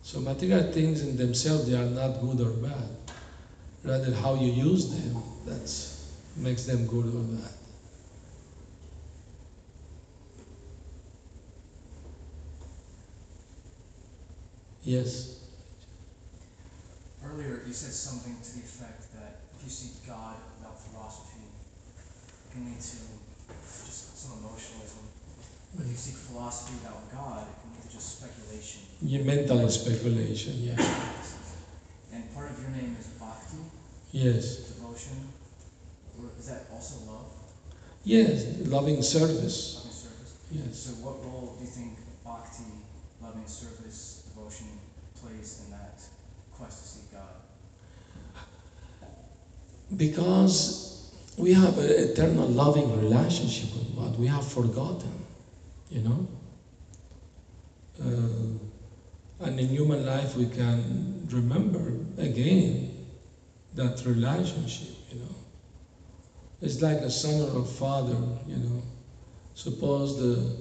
So 0.02 0.18
material 0.20 0.72
things 0.72 1.02
in 1.02 1.14
themselves 1.14 1.68
they 1.68 1.76
are 1.76 1.84
not 1.84 2.22
good 2.22 2.40
or 2.40 2.52
bad. 2.52 2.88
Rather 3.84 4.14
how 4.14 4.36
you 4.36 4.50
use 4.50 4.88
them 4.88 5.22
that 5.44 6.42
makes 6.42 6.64
them 6.64 6.86
good 6.86 7.14
or 7.14 7.20
bad. 7.20 7.52
Yes. 14.84 15.40
Earlier, 17.22 17.60
you 17.66 17.74
said 17.74 17.92
something 17.92 18.34
to 18.42 18.52
the 18.54 18.60
effect 18.60 19.12
that 19.12 19.40
if 19.54 19.64
you 19.64 19.68
seek 19.68 20.06
God 20.06 20.36
without 20.56 20.80
philosophy, 20.80 21.44
it 21.90 22.52
can 22.54 22.64
lead 22.64 22.80
to 22.80 22.96
just 23.84 24.07
some 24.18 24.38
emotionalism. 24.42 24.98
But 25.76 25.86
you 25.86 25.94
seek 25.94 26.16
philosophy 26.16 26.74
without 26.82 27.06
God, 27.12 27.46
it 27.46 27.54
can 27.62 27.70
lead 27.78 27.92
just 27.92 28.18
speculation. 28.18 28.82
Your 29.02 29.24
mental 29.24 29.68
speculation, 29.70 30.54
yeah. 30.58 30.74
And 32.12 32.34
part 32.34 32.50
of 32.50 32.58
your 32.60 32.70
name 32.70 32.96
is 32.98 33.06
bhakti, 33.20 33.62
Yes. 34.10 34.56
devotion. 34.74 35.14
Or 36.18 36.30
is 36.38 36.46
that 36.46 36.66
also 36.72 36.96
love, 37.06 37.26
Yes, 38.02 38.44
loving 38.66 39.02
service. 39.02 39.76
loving 39.76 39.92
service? 39.92 40.32
Yes. 40.50 40.78
So 40.78 40.90
what 41.04 41.22
role 41.24 41.54
do 41.58 41.64
you 41.64 41.70
think 41.70 41.92
bhakti, 42.24 42.64
loving 43.22 43.46
service, 43.46 44.22
devotion 44.34 44.66
plays 45.20 45.62
in 45.64 45.70
that 45.70 46.02
quest 46.56 46.82
to 46.82 46.88
seek 46.88 47.12
God? 47.12 47.38
Because 49.96 50.97
we 51.38 51.52
have 51.52 51.78
an 51.78 51.88
eternal 51.88 52.48
loving 52.48 53.00
relationship 53.00 53.72
with 53.74 53.96
God. 53.96 54.18
We 54.18 54.26
have 54.26 54.46
forgotten, 54.46 55.24
you 55.88 56.02
know. 56.02 56.28
Uh, 58.00 59.44
and 59.46 59.60
in 59.60 59.68
human 59.68 60.04
life, 60.04 60.36
we 60.36 60.46
can 60.46 61.26
remember 61.30 61.92
again 62.18 63.06
that 63.74 64.04
relationship, 64.04 64.96
you 65.10 65.20
know. 65.20 65.34
It's 66.60 66.82
like 66.82 66.98
a 66.98 67.10
son 67.10 67.48
or 67.48 67.62
a 67.62 67.64
father, 67.64 68.18
you 68.46 68.56
know. 68.56 68.82
Suppose 69.54 70.18
the 70.18 70.56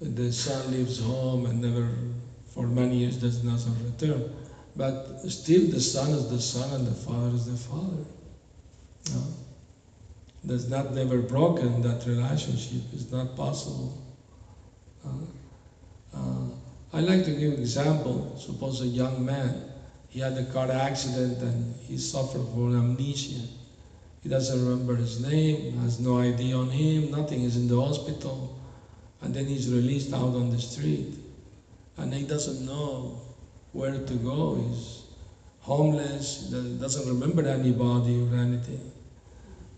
the 0.00 0.32
son 0.32 0.72
leaves 0.72 1.00
home 1.00 1.46
and 1.46 1.60
never, 1.60 1.88
for 2.46 2.66
many 2.66 2.96
years, 2.98 3.18
does 3.18 3.44
not 3.44 3.60
return. 3.84 4.34
But 4.74 5.18
still, 5.28 5.70
the 5.70 5.80
son 5.80 6.10
is 6.10 6.28
the 6.28 6.40
son 6.40 6.72
and 6.72 6.86
the 6.88 6.94
father 6.94 7.28
is 7.36 7.46
the 7.46 7.56
father. 7.56 8.04
No. 9.12 9.41
That's 10.44 10.68
not 10.68 10.92
never 10.92 11.18
broken, 11.18 11.82
that 11.82 12.04
relationship 12.06 12.92
is 12.92 13.12
not 13.12 13.36
possible. 13.36 13.96
Uh, 15.04 16.16
uh, 16.16 16.46
I 16.92 17.00
like 17.00 17.24
to 17.24 17.30
give 17.30 17.52
example. 17.54 18.36
Suppose 18.38 18.82
a 18.82 18.86
young 18.86 19.24
man, 19.24 19.70
he 20.08 20.20
had 20.20 20.36
a 20.36 20.44
car 20.52 20.70
accident 20.70 21.38
and 21.38 21.74
he 21.76 21.96
suffered 21.96 22.44
from 22.52 22.76
amnesia. 22.76 23.40
He 24.22 24.28
doesn't 24.28 24.68
remember 24.68 24.94
his 24.94 25.20
name, 25.20 25.78
has 25.78 25.98
no 25.98 26.18
ID 26.20 26.52
on 26.54 26.70
him, 26.70 27.10
nothing, 27.10 27.42
is 27.42 27.56
in 27.56 27.66
the 27.66 27.80
hospital. 27.80 28.58
And 29.20 29.34
then 29.34 29.46
he's 29.46 29.72
released 29.72 30.12
out 30.12 30.34
on 30.34 30.50
the 30.50 30.60
street. 30.60 31.14
And 31.96 32.12
he 32.12 32.24
doesn't 32.24 32.64
know 32.64 33.20
where 33.72 33.98
to 33.98 34.14
go. 34.14 34.54
He's 34.56 35.02
homeless, 35.60 36.50
doesn't 36.50 37.08
remember 37.08 37.48
anybody 37.48 38.20
or 38.20 38.36
anything. 38.36 38.91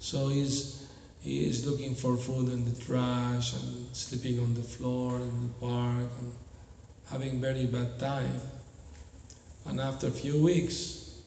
So 0.05 0.29
he's, 0.29 0.87
he 1.23 1.49
is 1.49 1.65
looking 1.65 1.95
for 1.95 2.19
food 2.19 2.53
in 2.53 2.67
the 2.67 2.85
trash 2.85 3.55
and 3.55 3.87
sleeping 3.97 4.39
on 4.39 4.53
the 4.53 4.63
floor 4.63 5.17
in 5.17 5.49
the 5.49 5.67
park 5.67 6.11
and 6.21 6.33
having 7.11 7.41
very 7.41 7.65
bad 7.65 7.99
time. 7.99 8.39
And 9.65 9.81
after 9.81 10.09
a 10.09 10.11
few 10.11 10.43
weeks, 10.43 11.21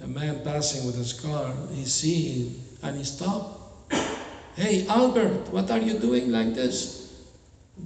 a 0.00 0.06
man 0.06 0.40
passing 0.42 0.86
with 0.86 0.96
his 0.96 1.12
car, 1.12 1.52
he 1.74 1.84
see 1.84 2.20
him 2.22 2.64
and 2.82 2.96
he 2.96 3.04
stop. 3.04 3.92
Hey 4.56 4.86
Albert, 4.86 5.52
what 5.52 5.70
are 5.70 5.80
you 5.80 5.98
doing 5.98 6.32
like 6.32 6.54
this? 6.54 7.20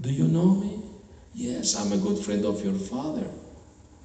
Do 0.01 0.13
you 0.13 0.29
know 0.29 0.55
me? 0.55 0.81
Yes, 1.35 1.75
I'm 1.75 1.91
a 1.91 1.99
good 1.99 2.25
friend 2.25 2.45
of 2.45 2.65
your 2.65 2.79
father. 2.79 3.27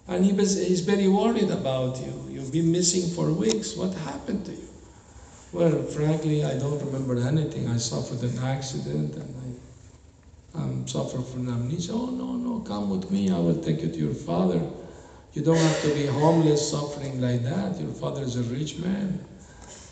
And 0.08 0.26
he 0.26 0.34
was, 0.34 0.58
he's 0.58 0.82
very 0.82 1.08
worried 1.08 1.52
about 1.52 2.00
you. 2.00 2.30
You've 2.32 2.52
been 2.52 2.72
missing 2.72 3.14
for 3.14 3.32
weeks. 3.32 3.76
What 3.76 3.94
happened 3.94 4.48
to 4.48 4.54
you? 4.54 4.65
Well, 5.56 5.84
frankly, 5.84 6.44
I 6.44 6.58
don't 6.58 6.84
remember 6.84 7.16
anything. 7.18 7.70
I 7.70 7.78
suffered 7.78 8.22
an 8.24 8.38
accident 8.40 9.16
and 9.16 9.58
I 10.54 10.58
um, 10.58 10.86
suffered 10.86 11.26
from 11.28 11.48
amnesia. 11.48 11.94
Oh, 11.94 12.08
no, 12.08 12.34
no, 12.34 12.60
come 12.60 12.90
with 12.90 13.10
me. 13.10 13.32
I 13.32 13.40
will 13.40 13.64
take 13.64 13.82
you 13.82 13.88
to 13.88 13.98
your 13.98 14.14
father. 14.14 14.60
You 15.32 15.44
don't 15.44 15.56
have 15.56 15.82
to 15.84 15.94
be 15.94 16.08
homeless 16.08 16.70
suffering 16.70 17.22
like 17.22 17.44
that. 17.44 17.80
Your 17.80 17.94
father 17.94 18.24
is 18.24 18.36
a 18.36 18.44
rich 18.54 18.80
man. 18.80 19.26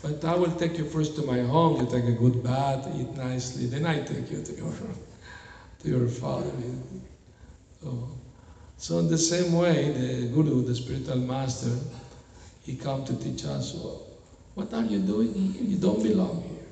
But 0.02 0.22
I 0.26 0.34
will 0.34 0.52
take 0.52 0.76
you 0.76 0.84
first 0.84 1.16
to 1.16 1.22
my 1.22 1.40
home. 1.40 1.80
You 1.80 1.90
take 1.90 2.04
a 2.04 2.12
good 2.12 2.44
bath, 2.44 2.86
eat 2.94 3.16
nicely. 3.16 3.64
Then 3.64 3.86
I 3.86 4.00
take 4.00 4.30
you 4.30 4.42
to 4.42 4.52
your, 4.52 4.74
to 5.78 5.88
your 5.88 6.08
father. 6.08 6.52
So, 7.82 8.10
so 8.76 8.98
in 8.98 9.08
the 9.08 9.16
same 9.16 9.54
way, 9.54 9.92
the 9.92 10.26
guru, 10.26 10.62
the 10.62 10.74
spiritual 10.74 11.16
master, 11.16 11.74
he 12.64 12.76
come 12.76 13.06
to 13.06 13.16
teach 13.16 13.46
us, 13.46 13.74
what 14.54 14.72
are 14.72 14.84
you 14.84 15.00
doing 15.00 15.34
here? 15.34 15.62
You 15.62 15.76
don't 15.76 16.02
belong 16.02 16.42
here. 16.48 16.66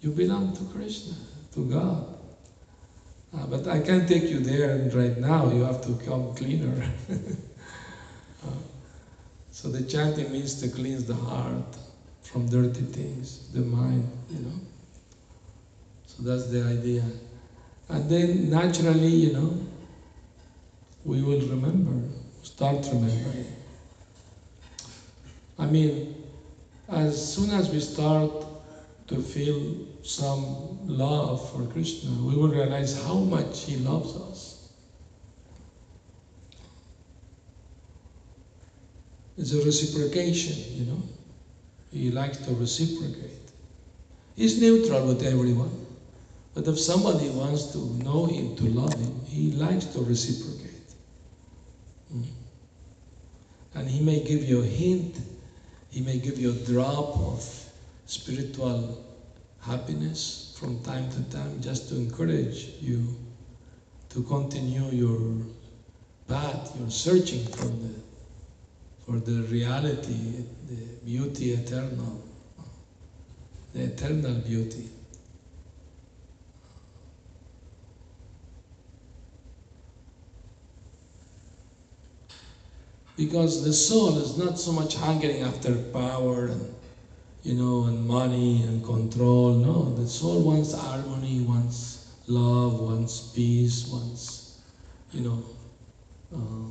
You 0.00 0.10
belong 0.10 0.56
to 0.56 0.64
Krishna, 0.64 1.14
to 1.54 1.64
God. 1.70 2.16
Uh, 3.34 3.46
but 3.46 3.66
I 3.66 3.80
can't 3.80 4.08
take 4.08 4.24
you 4.24 4.38
there 4.40 4.70
and 4.70 4.92
right 4.94 5.18
now. 5.18 5.50
You 5.50 5.62
have 5.62 5.82
to 5.82 5.94
come 6.04 6.34
cleaner. 6.34 6.90
Uh, 7.10 8.48
so 9.50 9.68
the 9.68 9.82
chanting 9.82 10.32
means 10.32 10.60
to 10.60 10.68
cleanse 10.68 11.04
the 11.04 11.14
heart 11.14 11.76
from 12.22 12.48
dirty 12.48 12.82
things, 12.82 13.48
the 13.52 13.60
mind, 13.60 14.10
you 14.30 14.40
know. 14.40 14.60
So 16.06 16.22
that's 16.22 16.46
the 16.46 16.62
idea. 16.64 17.02
And 17.88 18.10
then 18.10 18.50
naturally, 18.50 19.08
you 19.08 19.32
know, 19.32 19.66
we 21.04 21.22
will 21.22 21.40
remember, 21.40 21.92
start 22.42 22.86
remembering. 22.90 23.46
I 25.58 25.66
mean, 25.66 26.15
as 26.88 27.34
soon 27.34 27.50
as 27.50 27.70
we 27.70 27.80
start 27.80 28.46
to 29.08 29.20
feel 29.20 29.86
some 30.02 30.86
love 30.86 31.50
for 31.50 31.64
Krishna, 31.66 32.10
we 32.22 32.34
will 32.34 32.48
realize 32.48 33.00
how 33.04 33.14
much 33.14 33.64
He 33.64 33.76
loves 33.76 34.16
us. 34.16 34.56
It's 39.38 39.52
a 39.52 39.64
reciprocation, 39.64 40.76
you 40.76 40.92
know. 40.92 41.02
He 41.92 42.10
likes 42.10 42.38
to 42.38 42.54
reciprocate. 42.54 43.30
He's 44.34 44.60
neutral 44.60 45.06
with 45.06 45.22
everyone. 45.22 45.86
But 46.54 46.66
if 46.66 46.78
somebody 46.78 47.28
wants 47.28 47.66
to 47.72 47.78
know 48.02 48.24
him, 48.24 48.56
to 48.56 48.64
love 48.64 48.94
him, 48.94 49.20
he 49.26 49.52
likes 49.52 49.84
to 49.86 50.00
reciprocate. 50.00 50.94
Mm. 52.14 52.24
And 53.74 53.90
he 53.90 54.02
may 54.02 54.24
give 54.24 54.42
you 54.42 54.62
a 54.62 54.66
hint, 54.66 55.16
he 55.96 56.02
may 56.02 56.18
give 56.18 56.38
you 56.38 56.50
a 56.50 56.70
drop 56.70 57.16
of 57.16 57.42
spiritual 58.04 59.02
happiness 59.62 60.54
from 60.60 60.82
time 60.82 61.08
to 61.10 61.22
time 61.34 61.58
just 61.62 61.88
to 61.88 61.96
encourage 61.96 62.68
you 62.82 63.16
to 64.10 64.22
continue 64.24 64.84
your 64.90 65.18
path, 66.28 66.76
you're 66.78 66.90
searching 66.90 67.46
for 67.46 67.64
the 67.64 67.94
for 69.06 69.18
the 69.20 69.40
reality, 69.44 70.44
the 70.68 70.82
beauty 71.06 71.52
eternal, 71.52 72.22
the 73.72 73.84
eternal 73.84 74.34
beauty. 74.34 74.90
Because 83.16 83.64
the 83.64 83.72
soul 83.72 84.18
is 84.18 84.36
not 84.36 84.58
so 84.58 84.72
much 84.72 84.94
hungering 84.94 85.42
after 85.42 85.74
power 85.74 86.46
and 86.46 86.74
you 87.42 87.54
know 87.54 87.84
and 87.84 88.06
money 88.06 88.62
and 88.64 88.84
control. 88.84 89.54
No, 89.54 89.94
the 89.94 90.06
soul 90.06 90.42
wants 90.42 90.74
harmony, 90.74 91.40
wants 91.40 92.12
love, 92.26 92.78
wants 92.80 93.20
peace, 93.34 93.88
wants 93.88 94.58
you 95.12 95.22
know 95.22 95.44
uh, 96.34 96.68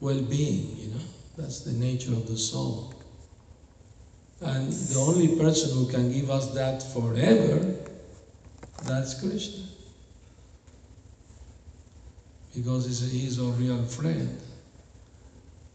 well-being. 0.00 0.76
You 0.78 0.94
know 0.94 1.04
that's 1.36 1.60
the 1.60 1.72
nature 1.72 2.12
of 2.12 2.26
the 2.26 2.38
soul. 2.38 2.94
And 4.40 4.72
the 4.72 4.98
only 4.98 5.36
person 5.36 5.76
who 5.76 5.86
can 5.90 6.10
give 6.10 6.30
us 6.30 6.52
that 6.54 6.82
forever, 6.82 7.76
that's 8.84 9.20
Krishna. 9.20 9.64
Because 12.54 12.86
he's, 12.86 13.12
he's 13.12 13.38
our 13.40 13.52
real 13.52 13.82
friend. 13.84 14.40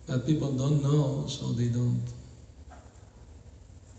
But 0.08 0.26
people 0.26 0.54
don't 0.54 0.82
know, 0.82 1.26
so 1.28 1.52
they 1.52 1.68
don't. 1.68 2.02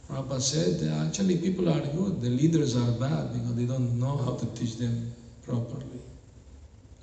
Prabhupada 0.08 0.40
said 0.40 1.06
actually 1.06 1.36
people 1.36 1.68
are 1.68 1.80
good, 1.80 2.22
the 2.22 2.30
leaders 2.30 2.76
are 2.76 2.92
bad 2.92 3.30
because 3.34 3.54
they 3.54 3.66
don't 3.66 3.98
know 3.98 4.16
how 4.16 4.34
to 4.36 4.46
teach 4.54 4.76
them 4.76 5.12
properly 5.44 6.00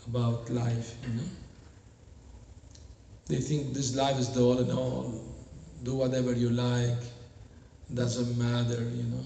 about 0.08 0.50
life, 0.50 0.96
you 1.04 1.14
know. 1.14 1.30
They 3.28 3.38
think 3.38 3.74
this 3.74 3.96
life 3.96 4.18
is 4.18 4.32
the 4.32 4.42
all 4.42 4.60
in 4.60 4.72
all. 4.72 5.22
Do 5.84 5.94
whatever 5.96 6.34
you 6.34 6.50
like, 6.50 6.98
doesn't 7.94 8.38
matter, 8.38 8.82
you 8.82 9.04
know. 9.04 9.24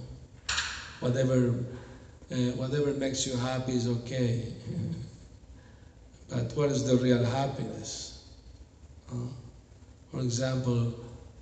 Whatever, 0.99 1.55
uh, 2.31 2.35
whatever 2.59 2.91
makes 2.93 3.25
you 3.25 3.37
happy 3.37 3.73
is 3.73 3.87
okay. 3.87 4.45
but 6.29 6.51
what 6.55 6.69
is 6.69 6.85
the 6.85 6.97
real 6.97 7.23
happiness? 7.23 8.23
For 10.11 10.19
example, 10.21 10.93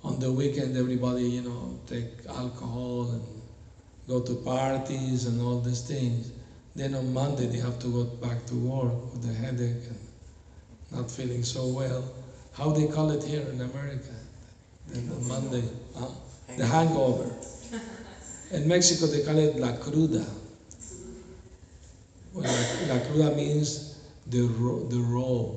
on 0.04 0.18
the 0.20 0.30
weekend, 0.30 0.76
everybody, 0.76 1.24
you 1.24 1.42
know, 1.42 1.78
take 1.86 2.26
alcohol 2.28 3.10
and 3.12 3.22
go 4.06 4.20
to 4.20 4.34
parties 4.36 5.26
and 5.26 5.40
all 5.40 5.60
these 5.60 5.82
things. 5.82 6.32
Then 6.76 6.94
on 6.94 7.12
Monday, 7.12 7.46
they 7.46 7.58
have 7.58 7.78
to 7.80 7.88
go 7.88 8.04
back 8.04 8.46
to 8.46 8.54
work 8.54 9.12
with 9.12 9.28
a 9.28 9.34
headache 9.34 9.84
and 9.88 9.98
not 10.90 11.10
feeling 11.10 11.42
so 11.42 11.66
well. 11.66 12.04
How 12.52 12.70
they 12.70 12.86
call 12.86 13.10
it 13.10 13.22
here 13.22 13.42
in 13.42 13.60
America? 13.60 14.14
Then 14.86 15.10
on 15.10 15.28
Monday, 15.28 15.68
huh? 15.96 16.08
the 16.56 16.66
hangover. 16.66 17.30
In 18.50 18.66
Mexico, 18.66 19.06
they 19.06 19.22
call 19.22 19.36
it 19.36 19.56
la 19.56 19.72
cruda. 19.72 20.24
Well, 22.32 22.44
la, 22.44 22.94
la 22.94 23.00
cruda 23.04 23.36
means 23.36 23.98
the 24.26 24.40
raw, 24.40 24.88
the 24.88 25.00
raw. 25.00 25.52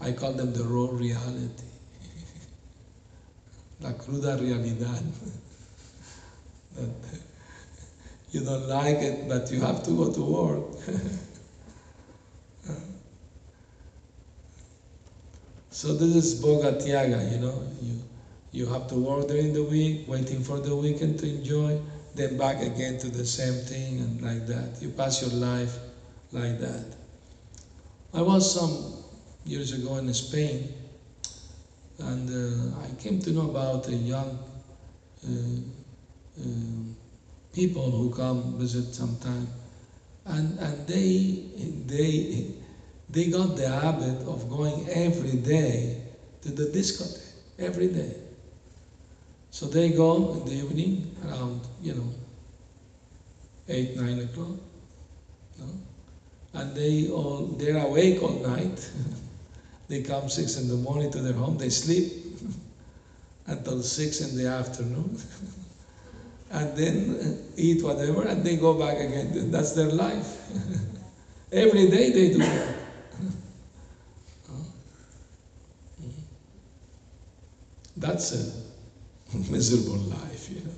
I 0.00 0.12
call 0.12 0.32
them 0.32 0.54
the 0.54 0.64
raw 0.64 0.88
reality. 0.90 1.62
La 3.82 3.92
cruda 3.96 4.36
realidad. 4.36 5.02
that 6.76 6.90
you 8.30 8.40
don't 8.40 8.68
like 8.68 8.98
it, 8.98 9.28
but 9.28 9.50
you 9.50 9.60
have 9.60 9.82
to 9.84 9.90
go 9.90 10.12
to 10.12 10.22
work. 10.22 10.62
so 15.70 15.94
this 15.94 16.14
is 16.14 16.34
bhoga 16.42 16.72
tyaga, 16.80 17.32
you 17.32 17.38
know. 17.38 17.62
You, 17.80 18.02
you 18.52 18.66
have 18.66 18.86
to 18.88 18.96
work 18.96 19.28
during 19.28 19.52
the 19.52 19.62
week, 19.62 20.04
waiting 20.06 20.42
for 20.42 20.58
the 20.58 20.74
weekend 20.74 21.18
to 21.20 21.28
enjoy, 21.28 21.80
then 22.14 22.36
back 22.36 22.60
again 22.60 22.98
to 22.98 23.08
the 23.08 23.24
same 23.24 23.54
thing 23.64 24.00
and 24.00 24.20
like 24.20 24.46
that. 24.46 24.82
You 24.82 24.90
pass 24.90 25.22
your 25.22 25.30
life 25.30 25.78
like 26.32 26.58
that. 26.58 26.84
I 28.12 28.22
was 28.22 28.52
some 28.52 28.94
years 29.44 29.72
ago 29.72 29.96
in 29.96 30.12
Spain, 30.12 30.74
and 32.02 32.30
uh, 32.30 32.80
I 32.86 32.92
came 33.02 33.20
to 33.20 33.32
know 33.32 33.50
about 33.50 33.88
a 33.88 33.94
young 33.94 34.38
uh, 35.24 35.28
uh, 36.40 36.44
people 37.52 37.90
who 37.90 38.10
come 38.10 38.58
visit 38.58 38.94
sometime, 38.94 39.48
and 40.26 40.58
and 40.58 40.86
they 40.86 41.44
they 41.86 42.46
they 43.10 43.26
got 43.28 43.56
the 43.56 43.68
habit 43.68 44.22
of 44.26 44.48
going 44.48 44.86
every 44.88 45.36
day 45.36 45.96
to 46.42 46.50
the 46.50 46.66
discotheque 46.66 47.34
every 47.58 47.88
day. 47.88 48.12
So 49.50 49.66
they 49.66 49.90
go 49.90 50.32
in 50.34 50.44
the 50.44 50.54
evening 50.54 51.06
around 51.24 51.68
you 51.80 51.94
know 51.94 52.10
eight 53.68 53.96
nine 53.96 54.20
o'clock, 54.20 54.56
no? 55.58 55.66
and 56.54 56.74
they 56.76 57.08
all 57.08 57.42
they're 57.58 57.78
awake 57.78 58.22
all 58.22 58.36
night. 58.38 58.90
They 59.90 60.02
come 60.02 60.28
six 60.28 60.56
in 60.56 60.68
the 60.68 60.76
morning 60.76 61.10
to 61.10 61.20
their 61.20 61.32
home, 61.32 61.58
they 61.58 61.68
sleep 61.68 62.38
until 63.46 63.82
six 63.82 64.20
in 64.20 64.36
the 64.36 64.46
afternoon, 64.46 65.18
and 66.52 66.76
then 66.76 67.18
uh, 67.20 67.60
eat 67.60 67.82
whatever, 67.82 68.22
and 68.22 68.44
they 68.44 68.54
go 68.54 68.78
back 68.78 68.98
again. 68.98 69.50
That's 69.50 69.72
their 69.72 69.90
life. 69.90 70.48
Every 71.52 71.90
day 71.90 72.10
they 72.10 72.30
do 72.30 72.38
that. 72.38 72.68
Uh-huh. 74.48 74.62
That's 77.96 78.30
a 78.30 78.48
miserable 79.50 79.98
life, 79.98 80.50
you 80.50 80.62
know. 80.62 80.70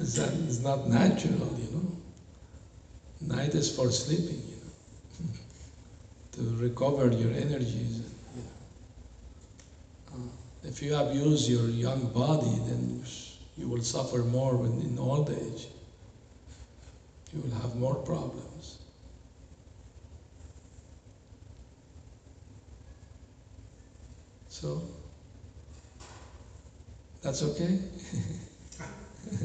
It's, 0.00 0.58
not 0.60 0.88
natural, 0.88 1.56
you 1.56 1.70
know. 1.70 3.36
Night 3.36 3.54
is 3.54 3.70
for 3.70 3.92
sleeping, 3.92 4.42
to 6.38 6.56
recover 6.56 7.10
your 7.10 7.32
energies. 7.32 8.02
Uh, 10.12 10.18
if 10.62 10.80
you 10.80 10.94
abuse 10.94 11.50
your 11.50 11.68
young 11.68 12.12
body, 12.12 12.54
then 12.66 13.02
you 13.56 13.68
will 13.68 13.82
suffer 13.82 14.18
more 14.18 14.56
when 14.56 14.80
in 14.82 14.96
old 14.98 15.30
age. 15.30 15.66
You 17.34 17.42
will 17.42 17.60
have 17.60 17.74
more 17.74 17.96
problems. 17.96 18.78
So, 24.48 24.82
that's 27.20 27.42
okay? 27.42 27.80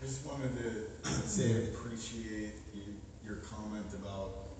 I 0.00 0.06
just 0.06 0.24
wanted 0.24 0.56
to 0.56 1.10
say 1.28 1.54
I 1.54 1.58
appreciate 1.70 2.54
you, 2.74 2.99
your 3.30 3.38
comment 3.46 3.86
about 3.94 4.50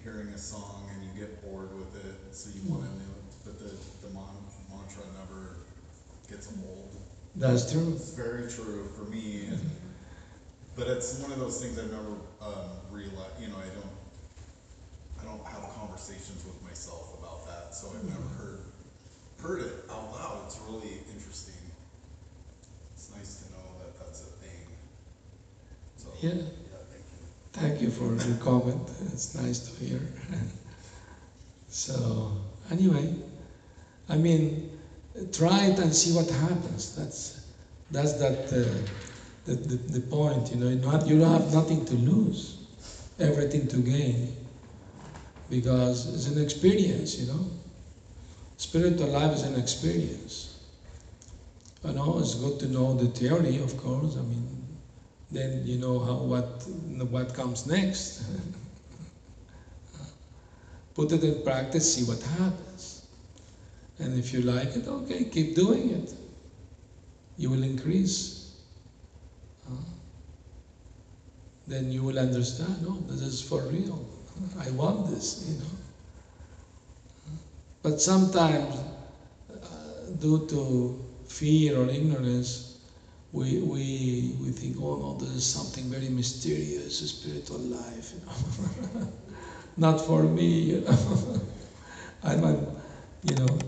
hearing 0.00 0.28
a 0.28 0.38
song 0.38 0.88
and 0.94 1.02
you 1.02 1.10
get 1.18 1.42
bored 1.42 1.74
with 1.76 2.06
it, 2.06 2.14
so 2.30 2.50
you 2.54 2.62
want 2.70 2.84
to 2.84 2.88
hmm. 2.88 2.98
know, 2.98 3.14
but 3.44 3.58
the, 3.58 3.74
the 4.06 4.14
mon- 4.14 4.46
mantra 4.70 5.02
never 5.18 5.66
gets 6.30 6.46
old. 6.46 6.94
That's 7.34 7.72
true. 7.72 7.94
It's 7.94 8.14
very 8.14 8.48
true 8.48 8.88
for 8.94 9.10
me, 9.10 9.46
and 9.48 9.58
hmm. 9.58 9.66
But 10.76 10.86
it's 10.86 11.18
one 11.18 11.32
of 11.32 11.38
those 11.38 11.60
things 11.60 11.78
I've 11.78 11.90
never, 11.90 12.16
um, 12.40 12.70
realized, 12.90 13.42
you 13.42 13.48
know, 13.48 13.58
I 13.58 13.68
don't, 13.74 13.92
I 15.20 15.24
don't 15.24 15.44
have 15.44 15.74
conversations 15.74 16.46
with 16.46 16.62
myself 16.62 17.18
about 17.18 17.44
that, 17.46 17.74
so 17.74 17.88
I've 17.88 18.04
never 18.04 18.22
hmm. 18.22 18.38
heard, 18.38 18.60
heard 19.42 19.60
it 19.66 19.90
out 19.90 20.12
loud, 20.12 20.42
it's 20.46 20.60
really 20.70 21.02
interesting. 21.12 21.58
It's 22.94 23.10
nice 23.16 23.42
to 23.42 23.50
know 23.50 23.66
that 23.80 23.98
that's 23.98 24.22
a 24.22 24.30
thing. 24.38 24.66
So, 25.96 26.08
Yeah. 26.20 26.61
Thank 27.52 27.82
you. 27.82 27.90
For 27.90 28.14
your 28.26 28.36
comment. 28.36 28.80
It's 29.12 29.34
nice 29.34 29.58
to 29.60 29.84
hear. 29.84 30.00
so, 31.68 32.32
anyway, 32.70 33.14
I 34.08 34.16
mean, 34.16 34.78
try 35.32 35.64
it 35.66 35.78
and 35.78 35.94
see 35.94 36.12
what 36.12 36.30
happens. 36.30 36.96
That's 36.96 37.40
that's 37.90 38.14
that 38.14 38.46
uh, 38.52 38.64
the, 39.44 39.54
the 39.54 39.76
the 39.76 40.00
point. 40.00 40.50
You 40.50 40.56
know, 40.58 40.74
not 40.74 41.06
you 41.06 41.18
don't 41.18 41.32
have 41.32 41.52
nothing 41.52 41.84
to 41.86 41.94
lose, 41.94 42.56
everything 43.18 43.68
to 43.68 43.76
gain, 43.78 44.34
because 45.50 46.06
it's 46.14 46.26
an 46.26 46.42
experience. 46.42 47.18
You 47.18 47.26
know, 47.26 47.50
spiritual 48.56 49.08
life 49.08 49.32
is 49.32 49.42
an 49.42 49.56
experience. 49.56 50.48
I 51.84 51.92
know 51.92 52.18
it's 52.18 52.34
good 52.34 52.58
to 52.60 52.68
know 52.68 52.94
the 52.94 53.08
theory, 53.08 53.58
of 53.58 53.76
course. 53.76 54.16
I 54.16 54.22
mean, 54.22 54.61
then 55.32 55.66
you 55.66 55.78
know 55.78 55.98
how 55.98 56.14
what 56.14 56.62
what 57.10 57.34
comes 57.34 57.66
next. 57.66 58.22
Put 60.94 61.12
it 61.12 61.24
in 61.24 61.42
practice, 61.42 61.94
see 61.94 62.04
what 62.04 62.20
happens. 62.22 63.06
And 63.98 64.18
if 64.18 64.32
you 64.34 64.42
like 64.42 64.76
it, 64.76 64.86
okay, 64.86 65.24
keep 65.24 65.54
doing 65.54 65.90
it. 65.90 66.14
You 67.38 67.50
will 67.50 67.62
increase. 67.62 68.42
Then 71.66 71.90
you 71.92 72.02
will 72.02 72.18
understand, 72.18 72.84
oh, 72.86 72.98
this 73.08 73.22
is 73.22 73.40
for 73.40 73.62
real. 73.62 74.04
I 74.58 74.70
want 74.72 75.08
this, 75.10 75.46
you 75.48 75.58
know. 75.58 75.70
But 77.82 78.00
sometimes, 78.00 78.76
uh, 79.50 80.10
due 80.20 80.46
to 80.48 80.98
fear 81.26 81.78
or 81.78 81.88
ignorance, 81.88 82.71
we, 83.32 83.60
we, 83.60 84.36
we 84.40 84.50
think, 84.50 84.76
oh 84.78 84.96
no, 84.96 85.14
this 85.18 85.30
is 85.30 85.46
something 85.46 85.84
very 85.84 86.08
mysterious, 86.10 86.98
spiritual 87.10 87.58
life, 87.58 88.12
you 88.14 89.00
know. 89.00 89.08
Not 89.76 90.00
for 90.00 90.22
me, 90.22 90.48
you 90.72 90.80
know. 90.82 91.40
I'm 92.22 92.44
a, 92.44 92.52
you 93.24 93.34
know, 93.36 93.58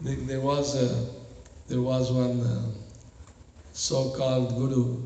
there, 0.00 0.40
was 0.40 0.76
a, 0.76 1.10
there 1.66 1.80
was 1.80 2.12
one 2.12 2.40
uh, 2.40 2.62
so-called 3.72 4.56
guru 4.56 5.02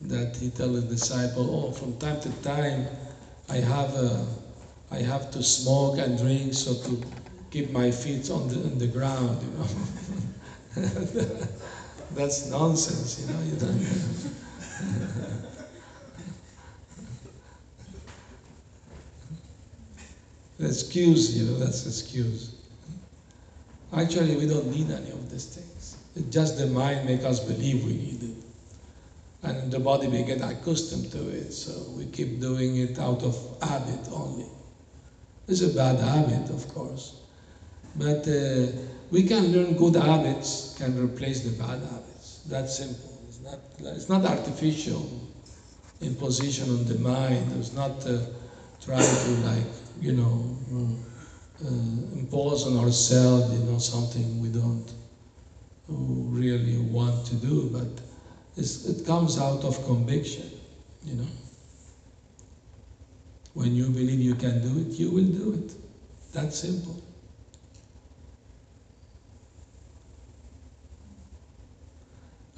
that 0.00 0.36
he 0.36 0.48
tell 0.50 0.74
a 0.76 0.80
disciple, 0.80 1.68
oh, 1.68 1.72
from 1.72 1.98
time 1.98 2.18
to 2.22 2.30
time, 2.42 2.86
I 3.50 3.56
have 3.56 3.94
a, 3.94 4.26
I 4.90 5.02
have 5.02 5.30
to 5.32 5.42
smoke 5.42 5.98
and 5.98 6.16
drink 6.16 6.54
so 6.54 6.74
to 6.74 7.02
keep 7.50 7.70
my 7.70 7.90
feet 7.90 8.30
on 8.30 8.48
the, 8.48 8.54
on 8.56 8.78
the 8.78 8.86
ground, 8.86 9.42
you 9.42 10.82
know. 10.82 11.46
That's 12.14 12.50
nonsense, 12.50 13.20
you 13.20 13.26
know. 13.32 13.40
You 13.42 13.56
don't. 13.56 13.80
excuse, 20.68 21.36
you 21.36 21.50
know, 21.50 21.58
that's 21.58 21.86
excuse. 21.86 22.54
Actually, 23.92 24.36
we 24.36 24.46
don't 24.46 24.66
need 24.68 24.90
any 24.90 25.10
of 25.10 25.30
these 25.30 25.46
things. 25.46 25.96
It's 26.14 26.32
just 26.34 26.58
the 26.58 26.66
mind 26.66 27.06
make 27.06 27.24
us 27.24 27.40
believe 27.40 27.84
we 27.84 27.92
need 27.94 28.22
it. 28.22 28.36
And 29.42 29.72
the 29.72 29.80
body 29.80 30.06
we 30.06 30.22
get 30.22 30.42
accustomed 30.42 31.10
to 31.12 31.28
it, 31.30 31.52
so 31.52 31.72
we 31.96 32.06
keep 32.06 32.40
doing 32.40 32.76
it 32.76 32.98
out 32.98 33.22
of 33.22 33.36
habit 33.62 34.08
only. 34.12 34.46
It's 35.48 35.62
a 35.62 35.68
bad 35.68 35.98
habit, 35.98 36.50
of 36.50 36.68
course. 36.68 37.20
But 37.96 38.26
uh, 38.28 38.66
we 39.10 39.24
can 39.24 39.52
learn 39.52 39.76
good 39.76 39.96
habits, 39.96 40.74
can 40.78 40.96
replace 41.02 41.42
the 41.42 41.50
bad 41.62 41.80
habits. 41.80 42.42
That's 42.48 42.76
simple. 42.76 43.10
It's 43.28 43.40
not, 43.40 43.58
it's 43.80 44.08
not 44.08 44.24
artificial 44.24 45.28
imposition 46.00 46.70
on 46.70 46.84
the 46.86 46.98
mind. 46.98 47.52
It's 47.58 47.72
not 47.72 48.06
uh, 48.06 48.18
trying 48.80 49.00
to 49.00 49.30
like, 49.46 49.66
you 50.00 50.12
know, 50.12 50.56
uh, 51.64 52.18
impose 52.18 52.66
on 52.66 52.78
ourselves, 52.78 53.52
you 53.52 53.70
know, 53.70 53.78
something 53.78 54.40
we 54.40 54.48
don't 54.48 54.92
really 55.88 56.78
want 56.78 57.26
to 57.26 57.34
do, 57.34 57.68
but 57.72 57.88
it 58.56 59.04
comes 59.04 59.38
out 59.38 59.64
of 59.64 59.84
conviction, 59.84 60.50
you 61.04 61.16
know. 61.16 61.26
When 63.54 63.74
you 63.74 63.86
believe 63.86 64.20
you 64.20 64.36
can 64.36 64.62
do 64.62 64.80
it, 64.80 64.98
you 64.98 65.10
will 65.10 65.24
do 65.24 65.54
it. 65.54 65.74
That's 66.32 66.58
simple. 66.60 67.02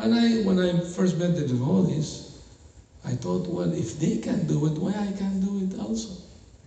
And 0.03 0.17
I, 0.17 0.43
when 0.43 0.59
I 0.59 0.81
first 0.81 1.17
met 1.17 1.37
the 1.37 1.47
devotees, 1.47 2.37
I 3.05 3.12
thought, 3.12 3.47
well, 3.47 3.73
if 3.73 4.01
they 4.01 4.19
can 4.19 4.49
do 4.49 4.67
it, 4.67 4.73
why 4.73 4.91
I 4.91 5.12
can't 5.17 5.41
do 5.41 5.61
it 5.65 5.79
also? 5.79 6.11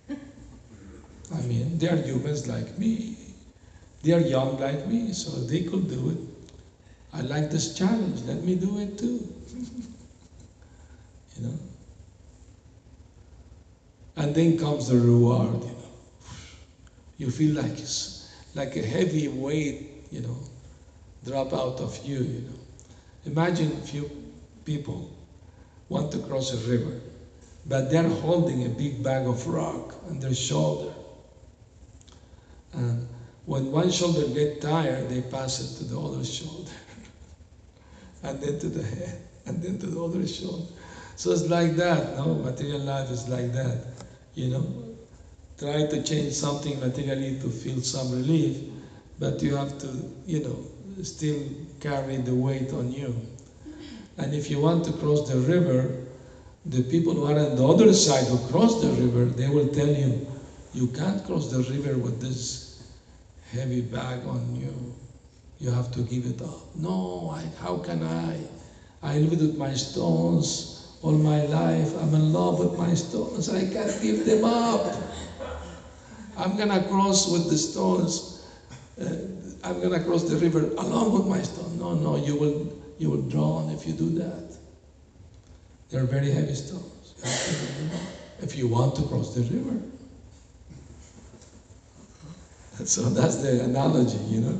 I 0.08 1.42
mean, 1.42 1.76
they 1.76 1.88
are 1.88 1.96
humans 1.96 2.48
like 2.48 2.78
me. 2.78 3.18
They 4.02 4.14
are 4.14 4.20
young 4.20 4.58
like 4.58 4.86
me, 4.86 5.12
so 5.12 5.30
they 5.32 5.64
could 5.64 5.86
do 5.86 6.08
it. 6.10 6.18
I 7.12 7.20
like 7.20 7.50
this 7.50 7.76
challenge. 7.76 8.22
Let 8.22 8.42
me 8.42 8.54
do 8.54 8.78
it 8.78 8.96
too. 8.96 9.30
you 11.36 11.42
know. 11.42 11.58
And 14.16 14.34
then 14.34 14.56
comes 14.56 14.88
the 14.88 14.96
reward. 14.96 15.62
You 15.62 15.72
know, 15.72 15.90
you 17.18 17.30
feel 17.30 17.54
like 17.54 17.76
like 18.54 18.76
a 18.76 18.82
heavy 18.82 19.28
weight. 19.28 20.06
You 20.10 20.22
know, 20.22 20.38
drop 21.22 21.52
out 21.52 21.80
of 21.80 22.02
you. 22.02 22.20
You 22.20 22.40
know. 22.40 22.65
Imagine 23.26 23.72
a 23.72 23.86
few 23.86 24.08
people 24.64 25.10
want 25.88 26.12
to 26.12 26.18
cross 26.18 26.52
a 26.52 26.70
river, 26.70 27.00
but 27.66 27.90
they're 27.90 28.08
holding 28.08 28.64
a 28.66 28.68
big 28.68 29.02
bag 29.02 29.26
of 29.26 29.46
rock 29.48 29.94
on 30.06 30.20
their 30.20 30.34
shoulder. 30.34 30.92
And 32.72 33.08
when 33.44 33.72
one 33.72 33.90
shoulder 33.90 34.26
gets 34.28 34.64
tired, 34.64 35.08
they 35.08 35.22
pass 35.22 35.60
it 35.60 35.78
to 35.78 35.84
the 35.92 36.00
other 36.00 36.24
shoulder, 36.24 36.70
and 38.22 38.40
then 38.40 38.58
to 38.60 38.68
the 38.68 38.82
head, 38.82 39.20
and 39.46 39.60
then 39.60 39.78
to 39.80 39.86
the 39.86 40.02
other 40.02 40.26
shoulder. 40.26 40.72
So 41.16 41.32
it's 41.32 41.48
like 41.48 41.74
that, 41.76 42.16
no? 42.16 42.34
Material 42.34 42.80
life 42.80 43.10
is 43.10 43.28
like 43.28 43.52
that, 43.52 43.86
you 44.34 44.50
know? 44.50 44.96
Try 45.58 45.86
to 45.86 46.02
change 46.04 46.34
something 46.34 46.78
materially 46.78 47.40
to 47.40 47.48
feel 47.48 47.80
some 47.80 48.12
relief, 48.12 48.58
but 49.18 49.42
you 49.42 49.56
have 49.56 49.78
to, 49.78 50.14
you 50.26 50.42
know, 50.44 50.58
still 51.02 51.42
carry 51.80 52.16
the 52.16 52.34
weight 52.34 52.72
on 52.72 52.92
you. 52.92 53.14
And 54.18 54.34
if 54.34 54.50
you 54.50 54.60
want 54.60 54.84
to 54.86 54.92
cross 54.94 55.28
the 55.28 55.38
river, 55.38 56.04
the 56.64 56.82
people 56.84 57.14
who 57.14 57.24
are 57.26 57.38
on 57.38 57.56
the 57.56 57.66
other 57.66 57.92
side 57.92 58.26
who 58.26 58.38
cross 58.50 58.80
the 58.80 58.88
river, 58.88 59.26
they 59.26 59.48
will 59.48 59.68
tell 59.68 59.88
you, 59.88 60.26
you 60.72 60.88
can't 60.88 61.24
cross 61.24 61.50
the 61.50 61.60
river 61.70 61.96
with 61.98 62.20
this 62.20 62.82
heavy 63.52 63.82
bag 63.82 64.26
on 64.26 64.56
you. 64.56 64.94
You 65.58 65.70
have 65.70 65.90
to 65.92 66.00
give 66.00 66.26
it 66.26 66.42
up. 66.42 66.74
No, 66.76 67.30
I, 67.34 67.44
how 67.62 67.78
can 67.78 68.02
I? 68.02 68.40
I 69.02 69.18
lived 69.18 69.42
with 69.42 69.56
my 69.56 69.74
stones 69.74 70.76
all 71.02 71.12
my 71.12 71.42
life. 71.46 71.94
I'm 72.00 72.14
in 72.14 72.32
love 72.32 72.58
with 72.58 72.78
my 72.78 72.94
stones. 72.94 73.48
I 73.48 73.60
can't 73.60 74.02
give 74.02 74.26
them 74.26 74.44
up. 74.44 74.92
I'm 76.36 76.56
gonna 76.56 76.82
cross 76.88 77.30
with 77.30 77.48
the 77.48 77.56
stones. 77.56 78.44
Uh, 79.00 79.35
I'm 79.66 79.80
gonna 79.80 79.98
cross 80.04 80.22
the 80.22 80.36
river 80.36 80.70
along 80.78 81.12
with 81.12 81.26
my 81.26 81.42
stone. 81.42 81.76
No, 81.76 81.94
no, 81.94 82.14
you 82.14 82.36
will 82.36 82.72
you 82.98 83.10
will 83.10 83.22
drown 83.22 83.68
if 83.70 83.84
you 83.84 83.94
do 83.94 84.10
that. 84.10 84.56
They're 85.90 86.04
very 86.04 86.30
heavy 86.30 86.54
stones. 86.54 87.14
If 88.40 88.56
you 88.56 88.68
want 88.68 88.94
to 88.96 89.02
cross 89.02 89.34
the 89.34 89.42
river. 89.42 89.80
So 92.84 93.08
that's 93.08 93.36
the 93.36 93.64
analogy, 93.64 94.18
you 94.18 94.40
know. 94.40 94.58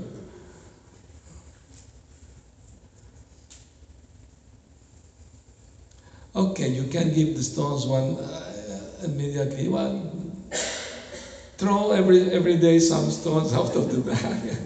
Okay, 6.34 6.68
you 6.68 6.84
can 6.84 7.12
give 7.12 7.36
the 7.36 7.42
stones 7.42 7.86
one 7.86 8.16
uh, 8.18 9.00
immediately. 9.04 9.68
Well, 9.68 10.10
throw 11.58 11.92
every 11.92 12.30
every 12.30 12.56
day 12.56 12.78
some 12.78 13.10
stones 13.10 13.52
out 13.60 13.76
of 13.76 13.90
the 13.92 14.00
bag, 14.00 14.56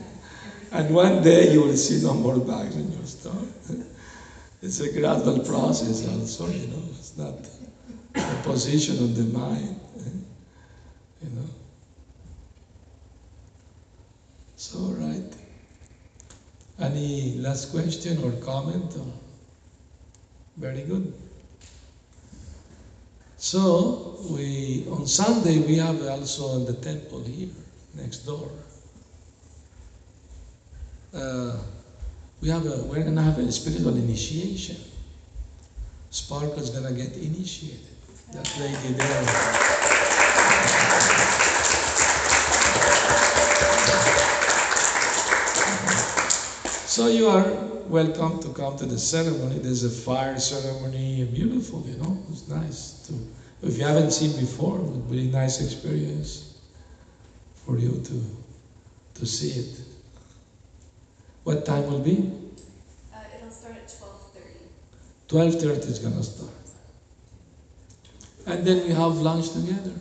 and 0.73 0.95
one 0.95 1.23
day 1.23 1.53
you 1.53 1.63
will 1.63 1.77
see 1.77 2.05
no 2.05 2.15
more 2.15 2.39
bags 2.39 2.77
in 2.77 2.93
your 2.93 3.07
store. 3.07 3.45
It's 4.63 4.81
a 4.81 4.93
gradual 4.93 5.39
process, 5.39 6.07
also. 6.07 6.47
You 6.49 6.67
know, 6.67 6.83
it's 6.91 7.17
not 7.17 7.35
a 8.15 8.43
position 8.43 9.03
of 9.03 9.17
the 9.17 9.25
mind. 9.39 9.81
You 11.23 11.31
know. 11.31 11.49
So, 14.57 14.79
right. 14.99 15.35
Any 16.79 17.39
last 17.39 17.71
question 17.73 18.23
or 18.23 18.33
comment? 18.45 18.95
Very 20.59 20.83
good. 20.83 21.15
So 23.39 24.19
we 24.31 24.87
on 24.91 25.07
Sunday 25.07 25.61
we 25.61 25.77
have 25.77 26.03
also 26.07 26.57
in 26.57 26.67
the 26.67 26.75
temple 26.75 27.25
here 27.25 27.49
next 27.95 28.27
door. 28.27 28.51
Uh, 31.13 31.57
we 32.41 32.49
have 32.49 32.65
a 32.67 32.83
we're 32.85 33.03
gonna 33.03 33.23
have 33.23 33.39
a 33.39 33.51
spiritual 33.51 33.97
initiation. 33.97 34.77
Sparkle's 36.11 36.71
gonna 36.71 36.93
get 36.93 37.17
initiated. 37.17 37.81
That 38.33 38.49
lady 38.61 38.95
there. 38.95 39.25
So 46.87 47.09
you 47.09 47.29
are 47.29 47.51
welcome 47.89 48.41
to 48.43 48.49
come 48.53 48.77
to 48.77 48.87
the 48.87 48.99
ceremony. 48.99 49.59
There's 49.59 49.83
a 49.83 49.91
fire 49.91 50.39
ceremony, 50.39 51.25
beautiful, 51.25 51.85
you 51.87 51.97
know. 51.97 52.23
It's 52.31 52.47
nice 52.47 53.07
to. 53.09 53.15
If 53.63 53.79
you 53.79 53.85
haven't 53.85 54.13
seen 54.13 54.39
before, 54.39 54.77
it 54.77 54.83
would 54.83 55.11
be 55.11 55.29
a 55.29 55.31
nice 55.31 55.61
experience 55.61 56.55
for 57.67 57.79
you 57.79 58.01
to 58.05 58.25
to 59.15 59.27
see 59.27 59.61
it. 59.61 59.90
What 61.51 61.67
time 61.67 61.85
will 61.91 61.99
be? 61.99 62.31
Uh, 63.13 63.19
it'll 63.37 63.51
start 63.51 63.75
at 63.75 63.93
twelve 63.99 64.23
thirty. 64.33 64.67
Twelve 65.27 65.61
thirty 65.61 65.89
is 65.89 65.99
gonna 65.99 66.23
start, 66.23 66.53
and 68.47 68.65
then 68.65 68.87
we 68.87 68.91
have 68.91 69.17
lunch 69.17 69.51
together. 69.51 69.95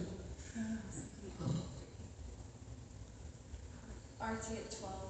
Arati 4.22 4.58
at 4.58 4.78
twelve. 4.78 5.10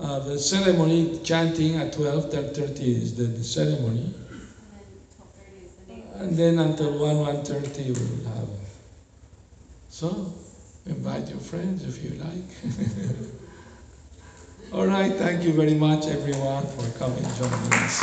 Uh, 0.00 0.18
the 0.18 0.40
ceremony 0.40 1.20
chanting 1.22 1.76
at 1.76 1.92
twelve 1.92 2.32
thirty 2.32 2.90
is 3.02 3.14
the, 3.14 3.22
the 3.22 3.44
ceremony, 3.44 4.12
And 4.12 4.74
then 4.74 4.90
twelve 5.14 5.30
thirty 5.38 5.66
is 5.66 5.74
the 5.86 6.18
and 6.18 6.36
then 6.36 6.58
until 6.58 6.98
one 6.98 7.18
one 7.18 7.44
thirty 7.44 7.92
we 7.92 8.00
will 8.10 8.24
have. 8.34 8.48
So 9.88 10.34
invite 10.86 11.28
your 11.28 11.38
friends 11.38 11.84
if 11.84 12.02
you 12.02 12.18
like. 12.18 13.30
All 14.72 14.86
right, 14.86 15.12
thank 15.12 15.42
you 15.42 15.52
very 15.52 15.74
much, 15.74 16.06
everyone, 16.06 16.64
for 16.64 16.88
coming 16.96 17.24
joining 17.36 17.72
us. 17.72 18.00